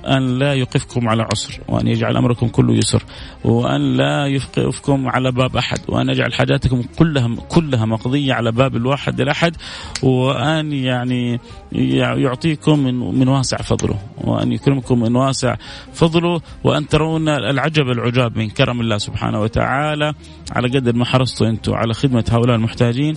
أن 0.06 0.38
لا 0.38 0.54
يقفكم 0.54 1.08
على 1.08 1.22
عسر 1.22 1.60
وأن 1.68 1.86
يجعل 1.86 2.16
أمركم 2.16 2.48
كله 2.48 2.74
يسر 2.74 3.02
وأن 3.44 3.96
لا 3.96 4.24
يوقفكم 4.24 5.08
على 5.08 5.32
باب 5.32 5.56
أحد 5.56 5.78
وأن 5.88 6.08
يجعل 6.08 6.34
حاجاتكم 6.34 6.82
كلها 6.98 7.36
كلها 7.48 7.86
مقضية 7.86 8.34
على 8.34 8.52
باب 8.52 8.76
الواحد 8.76 9.20
الأحد 9.20 9.56
وأن 10.02 10.72
يعني 10.72 11.40
يعطيكم 11.72 12.78
من, 12.78 13.18
من 13.18 13.28
واسع 13.28 13.56
فضله 13.56 13.98
وأن 14.24 14.52
يكرمكم 14.52 15.00
من 15.00 15.16
واسع 15.16 15.56
فضله 15.92 16.40
وأن 16.64 16.88
ترون 16.88 17.28
العجب 17.28 17.90
العجاب 17.90 18.38
من 18.38 18.50
كرم 18.50 18.80
الله 18.80 18.98
سبحانه 18.98 19.40
وتعالى. 19.40 20.14
على 20.52 20.68
قدر 20.68 20.96
ما 20.96 21.04
حرصتوا 21.04 21.48
أنتم 21.48 21.74
على 21.74 21.94
خدمة 21.94 22.24
هؤلاء 22.30 22.56
المحتاجين 22.56 23.16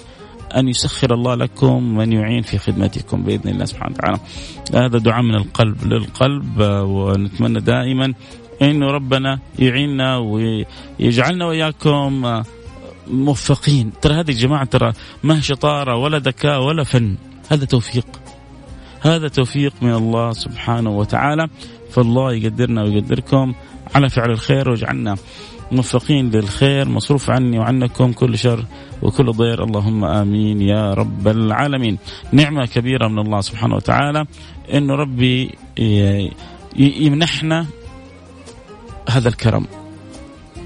أن 0.58 0.68
يسخر 0.68 1.14
الله 1.14 1.36
لكم 1.36 1.84
من 1.98 2.14
يعين 2.14 2.42
في 2.42 2.58
خدمتكم 2.58 3.24
بإذن 3.24 3.50
الله 3.50 3.66
سبحانه 3.66 3.96
وتعالى. 3.96 4.20
هذا 4.74 4.98
دعاء 4.98 5.22
من 5.22 5.36
القلب 5.36 5.86
للقلب 5.86 6.60
ونتمنى 6.86 7.60
دائما 7.60 8.14
أنه 8.62 8.88
ربنا 8.88 9.40
يعيننا 9.60 10.18
ويجعلنا 10.18 11.46
وإياكم 11.46 12.42
موفقين. 13.08 13.92
ترى 14.02 14.14
هذه 14.14 14.32
الجماعة 14.32 14.66
ترى 14.66 14.94
ما 15.24 15.40
شطارة 15.40 15.96
ولا 15.96 16.20
ذكاء 16.20 16.62
ولا 16.64 16.84
فن. 16.84 17.16
هذا 17.50 17.66
توفيق. 17.66 18.06
هذا 19.02 19.28
توفيق 19.28 19.74
من 19.82 19.94
الله 19.94 20.32
سبحانه 20.32 20.90
وتعالى. 20.90 21.48
فالله 21.92 22.34
يقدرنا 22.34 22.84
ويقدركم. 22.84 23.54
على 23.96 24.10
فعل 24.10 24.32
الخير 24.32 24.70
واجعلنا 24.70 25.18
موفقين 25.72 26.30
للخير 26.30 26.90
مصروف 26.90 27.30
عني 27.30 27.60
وعنكم 27.60 28.12
كل 28.14 28.38
شر 28.38 28.66
وكل 29.02 29.32
ضير 29.32 29.64
اللهم 29.64 30.06
آمين 30.06 30.62
يا 30.62 30.94
رب 30.94 31.28
العالمين. 31.28 31.98
نعمة 32.32 32.66
كبيرة 32.66 33.08
من 33.08 33.20
الله 33.20 33.42
سبحانه 33.42 33.76
وتعالى 33.76 34.26
إنه 34.74 34.94
ربي 34.94 35.56
يمنحنا 36.76 37.66
هذا 39.10 39.30
الكرم. 39.30 39.66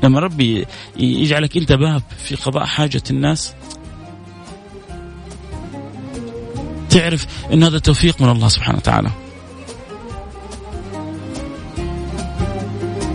لما 0.04 0.20
ربي 0.20 0.66
يجعلك 0.98 1.58
أنت 1.58 1.74
باب 1.74 2.02
في 2.18 2.36
قضاء 2.36 2.66
حاجة 2.66 3.04
الناس 3.12 3.54
تعرف 6.90 7.28
إن 7.54 7.64
هذا 7.64 7.80
توفيق 7.80 8.22
من 8.22 8.30
الله 8.30 8.48
سبحانه 8.48 8.78
وتعالى. 8.78 9.10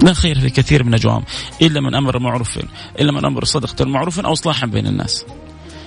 لا 0.03 0.13
خير 0.13 0.41
في 0.41 0.51
كثير 0.51 0.85
من 0.85 0.91
نجواهم 0.91 1.25
إلا 1.63 1.81
من 1.81 1.95
أمر 1.95 2.19
معروف 2.19 2.59
إلا 3.01 3.13
من 3.13 3.25
أمر 3.25 3.45
صدقة 3.45 3.85
معروف 3.85 4.21
أو 4.21 4.33
اصلاحا 4.33 4.67
بين 4.67 4.87
الناس. 4.87 5.25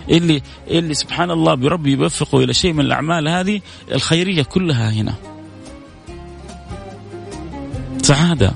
اللي 0.10 0.42
اللي 0.68 0.94
سبحان 0.94 1.32
الله 1.32 1.56
بربي 1.56 1.92
يوفقه 1.92 2.44
إلى 2.44 2.54
شيء 2.54 2.74
من 2.74 2.86
الأعمال 2.86 3.28
هذه 3.28 3.62
الخيرية 3.92 4.44
كلها 4.44 4.90
هنا. 4.90 5.14
سعادة 8.02 8.52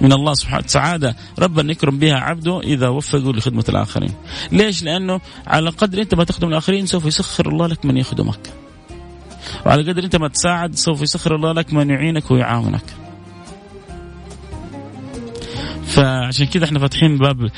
من 0.00 0.12
الله 0.12 0.34
سبحانه 0.34 0.66
سعادة 0.66 1.16
ربنا 1.38 1.72
يكرم 1.72 1.98
بها 1.98 2.14
عبده 2.14 2.60
إذا 2.60 2.88
وفقه 2.88 3.32
لخدمة 3.32 3.64
الآخرين. 3.68 4.14
ليش؟ 4.52 4.82
لأنه 4.82 5.20
على 5.46 5.70
قدر 5.70 6.02
أنت 6.02 6.14
ما 6.14 6.24
تخدم 6.24 6.48
الآخرين 6.48 6.86
سوف 6.86 7.06
يسخر 7.06 7.48
الله 7.48 7.66
لك 7.66 7.84
من 7.84 7.96
يخدمك. 7.96 8.52
وعلى 9.66 9.92
قدر 9.92 10.04
أنت 10.04 10.16
ما 10.16 10.28
تساعد 10.28 10.74
سوف 10.74 11.02
يسخر 11.02 11.34
الله 11.34 11.52
لك 11.52 11.72
من 11.72 11.90
يعينك 11.90 12.30
ويعاونك. 12.30 13.03
فعشان 15.86 16.46
كذا 16.46 16.64
إحنا 16.64 16.78
فاتحين 16.78 17.18
باب 17.18 17.50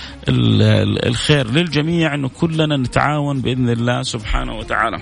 الخير 1.06 1.50
للجميع 1.50 2.14
إنه 2.14 2.28
كلنا 2.28 2.76
نتعاون 2.76 3.40
بإذن 3.40 3.70
الله 3.70 4.02
سبحانه 4.02 4.58
وتعالى. 4.58 4.98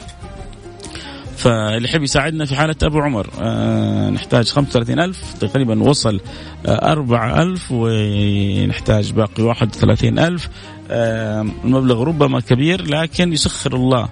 فاللي 1.37 1.89
يحب 1.89 2.03
يساعدنا 2.03 2.45
في 2.45 2.57
حالة 2.57 2.75
أبو 2.83 3.01
عمر 3.01 3.27
آه 3.41 4.11
نحتاج 4.11 4.49
35 4.49 4.99
ألف 5.01 5.35
تقريبا 5.41 5.83
وصل 5.83 6.21
آه 6.67 6.93
4 6.93 7.43
ألف 7.43 7.69
ونحتاج 7.71 9.13
باقي 9.13 9.43
31 9.43 10.19
ألف 10.19 10.49
آه 10.91 11.47
المبلغ 11.65 12.03
ربما 12.03 12.41
كبير 12.41 12.83
لكن 12.87 13.33
يسخر 13.33 13.77
الله 13.77 14.09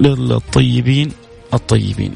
للطيبين 0.00 1.08
الطيبين 1.54 2.14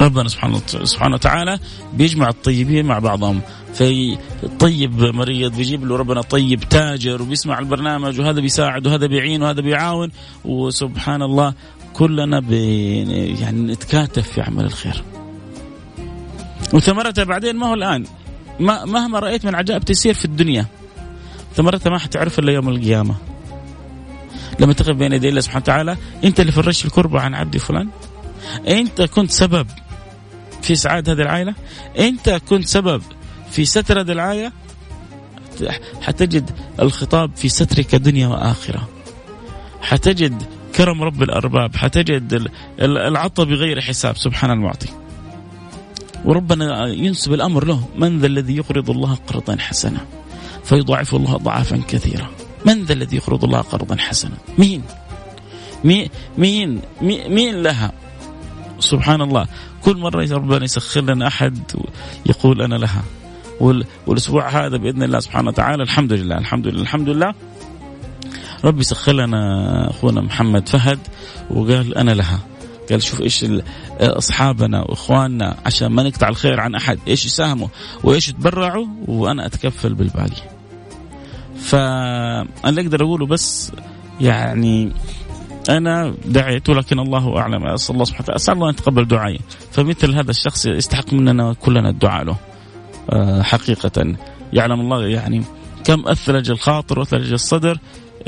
ربنا 0.00 0.28
سبحانه 0.28 0.60
سبحانه 0.66 1.14
وتعالى 1.14 1.58
بيجمع 1.92 2.28
الطيبين 2.28 2.86
مع 2.86 2.98
بعضهم. 2.98 3.40
في 3.74 4.18
طيب 4.58 5.00
مريض 5.00 5.56
بيجيب 5.56 5.84
له 5.84 5.96
ربنا 5.96 6.20
طيب 6.20 6.60
تاجر 6.60 7.22
وبيسمع 7.22 7.58
البرنامج 7.58 8.20
وهذا 8.20 8.40
بيساعد 8.40 8.86
وهذا 8.86 9.06
بيعين 9.06 9.42
وهذا 9.42 9.60
بيعاون. 9.60 10.10
وسبحان 10.44 11.22
الله 11.22 11.54
كلنا 11.94 12.42
يعني 13.40 13.72
نتكاتف 13.72 14.28
في 14.28 14.40
عمل 14.40 14.64
الخير. 14.64 15.02
وثمرتها 16.72 17.24
بعدين 17.24 17.56
ما 17.56 17.66
هو 17.66 17.74
الآن. 17.74 18.04
ما 18.60 18.84
مهما 18.84 19.18
رأيت 19.18 19.44
من 19.44 19.54
عجائب 19.54 19.84
تسير 19.84 20.14
في 20.14 20.24
الدنيا 20.24 20.66
ثمرتها 21.54 21.90
ما 21.90 21.98
حتعرف 21.98 22.38
إلا 22.38 22.52
يوم 22.52 22.68
القيامة. 22.68 23.14
لما 24.60 24.72
تقف 24.72 24.96
بين 24.96 25.12
يدي 25.12 25.28
الله 25.28 25.40
سبحانه 25.40 25.62
وتعالى 25.62 25.96
أنت 26.24 26.40
اللي 26.40 26.52
فرشت 26.52 26.84
الكربة 26.84 27.20
عن 27.20 27.34
عبدي 27.34 27.58
فلان؟ 27.58 27.88
أنت 28.68 29.02
كنت 29.02 29.30
سبب 29.30 29.66
في 30.70 30.74
إسعاد 30.74 31.10
هذه 31.10 31.22
العائلة؟ 31.22 31.54
أنت 31.98 32.30
كنت 32.48 32.66
سبب 32.66 33.02
في 33.50 33.64
ستر 33.64 34.00
هذه 34.00 34.12
العائلة؟ 34.12 34.52
حتجد 36.00 36.50
الخطاب 36.80 37.36
في 37.36 37.48
سترك 37.48 37.94
دنيا 37.94 38.26
وآخرة. 38.26 38.88
حتجد 39.82 40.42
كرم 40.76 41.02
رب 41.02 41.22
الأرباب. 41.22 41.76
حتجد 41.76 42.50
العطاء 42.80 43.46
بغير 43.46 43.80
حساب. 43.80 44.16
سبحان 44.16 44.50
المعطي 44.50 44.88
وربنا 46.24 46.86
ينسب 46.86 47.32
الأمر 47.32 47.64
له. 47.64 47.88
من 47.96 48.18
ذا 48.18 48.26
الذي 48.26 48.56
يقرض 48.56 48.90
الله 48.90 49.14
قرضا 49.26 49.56
حسنا؟ 49.56 50.00
فيضاعف 50.64 51.14
الله 51.14 51.36
ضعافا 51.36 51.80
كثيرة 51.88 52.30
من 52.66 52.84
ذا 52.84 52.92
الذي 52.92 53.16
يقرض 53.16 53.44
الله 53.44 53.60
قرضا 53.60 53.96
حسنا؟ 53.96 54.36
مين؟ 54.58 54.82
مين؟ 55.84 56.10
مين 56.38 56.80
مين 57.28 57.62
لها؟ 57.62 57.92
سبحان 58.80 59.20
الله. 59.20 59.46
كل 59.84 59.96
مرة 59.96 60.28
ربنا 60.32 60.64
يسخر 60.64 61.00
لنا 61.00 61.26
أحد 61.26 61.58
يقول 62.26 62.62
أنا 62.62 62.74
لها. 62.74 63.02
والأسبوع 64.06 64.48
هذا 64.48 64.76
بإذن 64.76 65.02
الله 65.02 65.20
سبحانه 65.20 65.48
وتعالى 65.48 65.82
الحمد 65.82 66.12
لله 66.12 66.38
الحمد 66.38 66.66
لله 66.66 66.82
الحمد 66.82 67.08
لله. 67.08 67.34
ربي 68.64 68.82
سخر 68.82 69.12
لنا 69.12 69.90
أخونا 69.90 70.20
محمد 70.20 70.68
فهد 70.68 70.98
وقال 71.50 71.98
أنا 71.98 72.10
لها. 72.10 72.38
قال 72.90 73.02
شوف 73.02 73.20
إيش 73.20 73.46
أصحابنا 74.00 74.80
وإخواننا 74.80 75.56
عشان 75.66 75.88
ما 75.88 76.02
نقطع 76.02 76.28
الخير 76.28 76.60
عن 76.60 76.74
أحد. 76.74 76.98
إيش 77.08 77.26
يساهموا 77.26 77.68
وإيش 78.04 78.28
يتبرعوا 78.28 78.86
وأنا 79.06 79.46
أتكفل 79.46 79.94
بالباقي. 79.94 80.42
فأنا 81.60 82.46
اللي 82.66 82.80
أقدر 82.80 83.02
أقوله 83.02 83.26
بس 83.26 83.72
يعني 84.20 84.92
أنا 85.68 86.14
دعيت 86.24 86.68
ولكن 86.68 86.98
الله 86.98 87.38
أعلم. 87.38 87.66
أسأل 87.66 87.94
الله 87.94 88.04
سبحانه 88.04 88.24
وتعالى. 88.24 88.36
أسأل 88.36 88.54
الله 88.54 88.68
أن 88.68 88.74
يتقبل 88.74 89.08
دعائي. 89.08 89.40
فمثل 89.72 90.14
هذا 90.14 90.30
الشخص 90.30 90.66
يستحق 90.66 91.12
مننا 91.12 91.52
كلنا 91.52 91.90
الدعاء 91.90 92.24
له. 92.24 92.36
آه، 93.10 93.42
حقيقة. 93.42 94.16
يعلم 94.52 94.80
الله 94.80 95.06
يعني 95.06 95.42
كم 95.84 96.08
أثلج 96.08 96.50
الخاطر 96.50 96.98
وأثلج 96.98 97.32
الصدر 97.32 97.78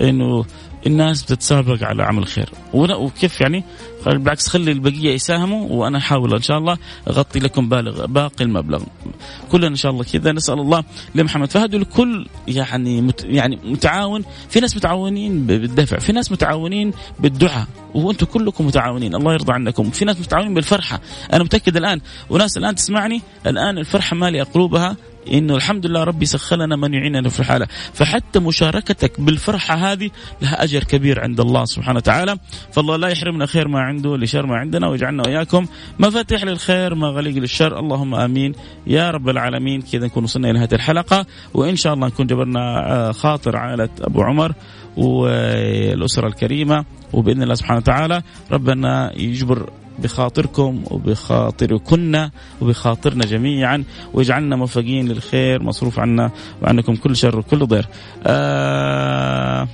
إنه 0.01 0.45
الناس 0.87 1.23
بتتسابق 1.23 1.83
على 1.83 2.03
عمل 2.03 2.27
خير. 2.27 2.51
وكيف 2.75 3.41
يعني؟ 3.41 3.65
بالعكس 4.07 4.49
خلي 4.49 4.73
البقية 4.73 5.15
يساهموا 5.15 5.69
وأنا 5.71 5.99
أحاول 5.99 6.35
إن 6.35 6.43
شاء 6.43 6.59
الله 6.59 6.79
أغطي 7.09 7.39
لكم 7.39 7.69
بالغ 7.69 8.07
باقي 8.07 8.45
المبلغ. 8.45 8.83
كلنا 9.53 9.67
إن 9.67 9.77
شاء 9.77 9.93
الله 9.93 10.05
كذا. 10.05 10.33
نسأل 10.33 10.59
الله 10.59 10.85
لمحمد 11.15 11.51
فهد 11.51 11.75
ولكل 11.75 12.27
يعني 12.49 13.01
مت 13.01 13.25
يعني 13.25 13.59
متعاون. 13.65 14.25
في 14.49 14.61
ناس 14.61 14.77
متعاونين 14.77 15.47
بالدفع 15.47 15.99
في 15.99 16.13
ناس 16.13 16.33
متعاونين 16.33 16.93
بالدعاء 17.21 17.67
وأنتم 17.95 18.27
كلكم 18.27 18.67
متعاونين. 18.67 19.15
الله 19.15 19.33
يرضى 19.33 19.53
عنكم. 19.53 19.91
في 19.91 20.05
ناس 20.05 20.21
متعاونين 20.21 20.55
بالفرحة. 20.55 21.01
أنا 21.33 21.45
متأكد 21.45 21.77
الآن 21.77 22.01
وناس 22.31 22.57
الآن 22.57 22.75
تسمعني 22.75 23.23
الآن 23.47 23.79
الفرحة 23.79 24.17
مالئه 24.17 24.43
قلوبها 24.43 24.97
انه 25.33 25.57
الحمد 25.57 25.87
لله 25.87 26.05
ربي 26.05 26.27
سخر 26.27 26.57
لنا 26.57 26.77
من 26.77 26.95
يعيننا 26.95 27.29
في 27.29 27.41
الحاله 27.41 27.67
فحتى 27.95 28.39
مشاركتك 28.39 29.21
بالفرحة 29.21 29.75
هذه 29.75 30.11
لها 30.43 30.65
أجر 30.65 30.85
كبير 30.85 31.21
عند 31.21 31.41
الله 31.41 31.65
سبحانه 31.65 31.97
وتعالى. 31.97 32.37
فالله 32.73 32.97
لا 32.97 33.09
يحرمنا 33.09 33.47
خير 33.47 33.69
ما 33.69 33.81
عنده 33.81 34.17
لشر 34.17 34.47
ما 34.47 34.57
عندنا 34.57 34.89
ويجعلنا 34.89 35.23
وإياكم 35.23 35.67
مفاتيح 35.99 36.45
للخير 36.45 36.95
مغاليق 36.95 37.37
للشر. 37.37 37.79
اللهم 37.79 38.15
آمين. 38.15 38.53
يا 38.87 39.11
رب 39.11 39.29
العالمين. 39.29 39.83
كذا 39.83 40.07
نكون 40.07 40.25
وصلنا 40.25 40.51
إلى 40.51 40.59
نهايه 40.59 40.73
الحلقة. 40.73 41.27
وإن 41.55 41.77
شاء 41.77 41.95
الله 41.95 42.07
نكون 42.07 42.27
جبرنا 42.27 42.93
آه، 42.93 43.13
خاطر 43.13 43.57
عائله 43.57 43.89
أبو 44.01 44.23
عمر 44.23 44.53
والأسرة 44.97 46.27
الكريمة. 46.27 46.85
وبإذن 47.13 47.43
الله 47.43 47.55
سبحانه 47.55 47.79
وتعالى 47.79 48.23
ربنا 48.53 49.13
يجبر 49.17 49.71
بخاطركم 49.99 50.83
وبخاطركن 50.91 52.29
وبخاطرنا 52.61 53.25
جميعا. 53.25 53.85
ويجعلنا 54.15 54.57
موفقين 54.57 55.09
للخير 55.09 55.63
مصروف 55.63 55.99
عنا 55.99 56.31
وعنكم 56.63 56.97
كل 56.97 57.17
شر 57.17 57.39
وكل 57.39 57.67
ضير 57.67 57.87
آه 58.27 59.69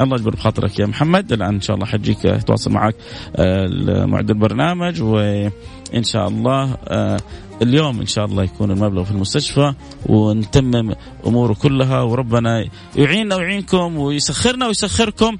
الله 0.00 0.16
يجبر 0.16 0.30
بخاطرك 0.30 0.78
يا 0.78 0.86
محمد. 0.86 1.32
الآن 1.32 1.54
إن 1.54 1.60
شاء 1.60 1.76
الله 1.76 1.86
حجيك 1.86 2.24
يتواصل 2.24 2.70
معك 2.72 2.94
آه، 3.36 4.04
معد 4.04 4.30
البرنامج 4.30 5.02
وإن 5.02 6.02
شاء 6.02 6.28
الله 6.28 6.76
آه، 6.88 7.16
اليوم 7.62 8.00
إن 8.00 8.06
شاء 8.06 8.24
الله 8.24 8.42
يكون 8.44 8.70
المبلغ 8.70 9.04
في 9.04 9.10
المستشفى 9.10 9.74
ونتمم 10.06 10.94
اموره 11.26 11.54
كلها. 11.54 12.02
وربنا 12.02 12.64
يعيننا 12.96 13.36
ويعينكم 13.36 13.96
ويسخرنا 13.96 14.66
ويسخركم 14.66 15.36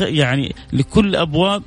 يعني 0.00 0.54
لكل 0.72 1.16
أبواب 1.16 1.62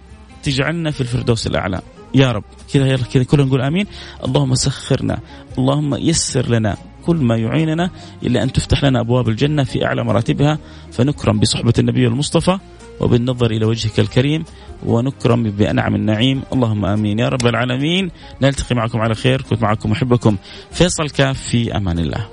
تجعلنا 0.48 0.92
في 0.92 1.02
الفردوس 1.02 1.48
الأعلى. 1.48 1.82
يا 2.16 2.32
رب. 2.32 2.44
كذا 2.74 2.88
يلا 2.88 3.04
كذا 3.04 3.24
كلنا 3.24 3.44
نقول 3.44 3.62
آمين. 3.62 3.88
اللهم 4.26 4.56
سخرنا. 4.56 5.20
اللهم 5.58 5.96
يسر 5.96 6.50
لنا 6.50 6.78
كل 7.06 7.16
ما 7.16 7.36
يعيننا 7.38 7.90
إلا 8.24 8.44
أن 8.44 8.52
تفتح 8.52 8.84
لنا 8.84 9.00
أبواب 9.00 9.30
الجنة 9.30 9.64
في 9.64 9.86
أعلى 9.86 10.04
مراتبها. 10.04 10.60
فنكرم 10.92 11.40
بصحبة 11.40 11.74
النبي 11.80 12.08
المصطفى 12.08 12.58
وبالنظر 13.00 13.52
إلى 13.52 13.66
وجهك 13.66 14.00
الكريم. 14.00 14.44
ونكرم 14.86 15.44
بأنعم 15.44 15.96
النعيم. 15.96 16.42
اللهم 16.54 16.86
آمين. 16.86 17.20
يا 17.20 17.30
رب 17.30 17.48
العالمين. 17.48 18.12
نلتقي 18.42 18.76
معكم 18.76 19.00
على 19.00 19.16
خير. 19.16 19.42
كنت 19.42 19.62
معكم 19.62 19.92
أحبكم. 19.92 20.38
فيصل 20.72 21.10
كاف 21.10 21.42
في 21.42 21.78
أمان 21.78 22.00
الله. 22.00 22.28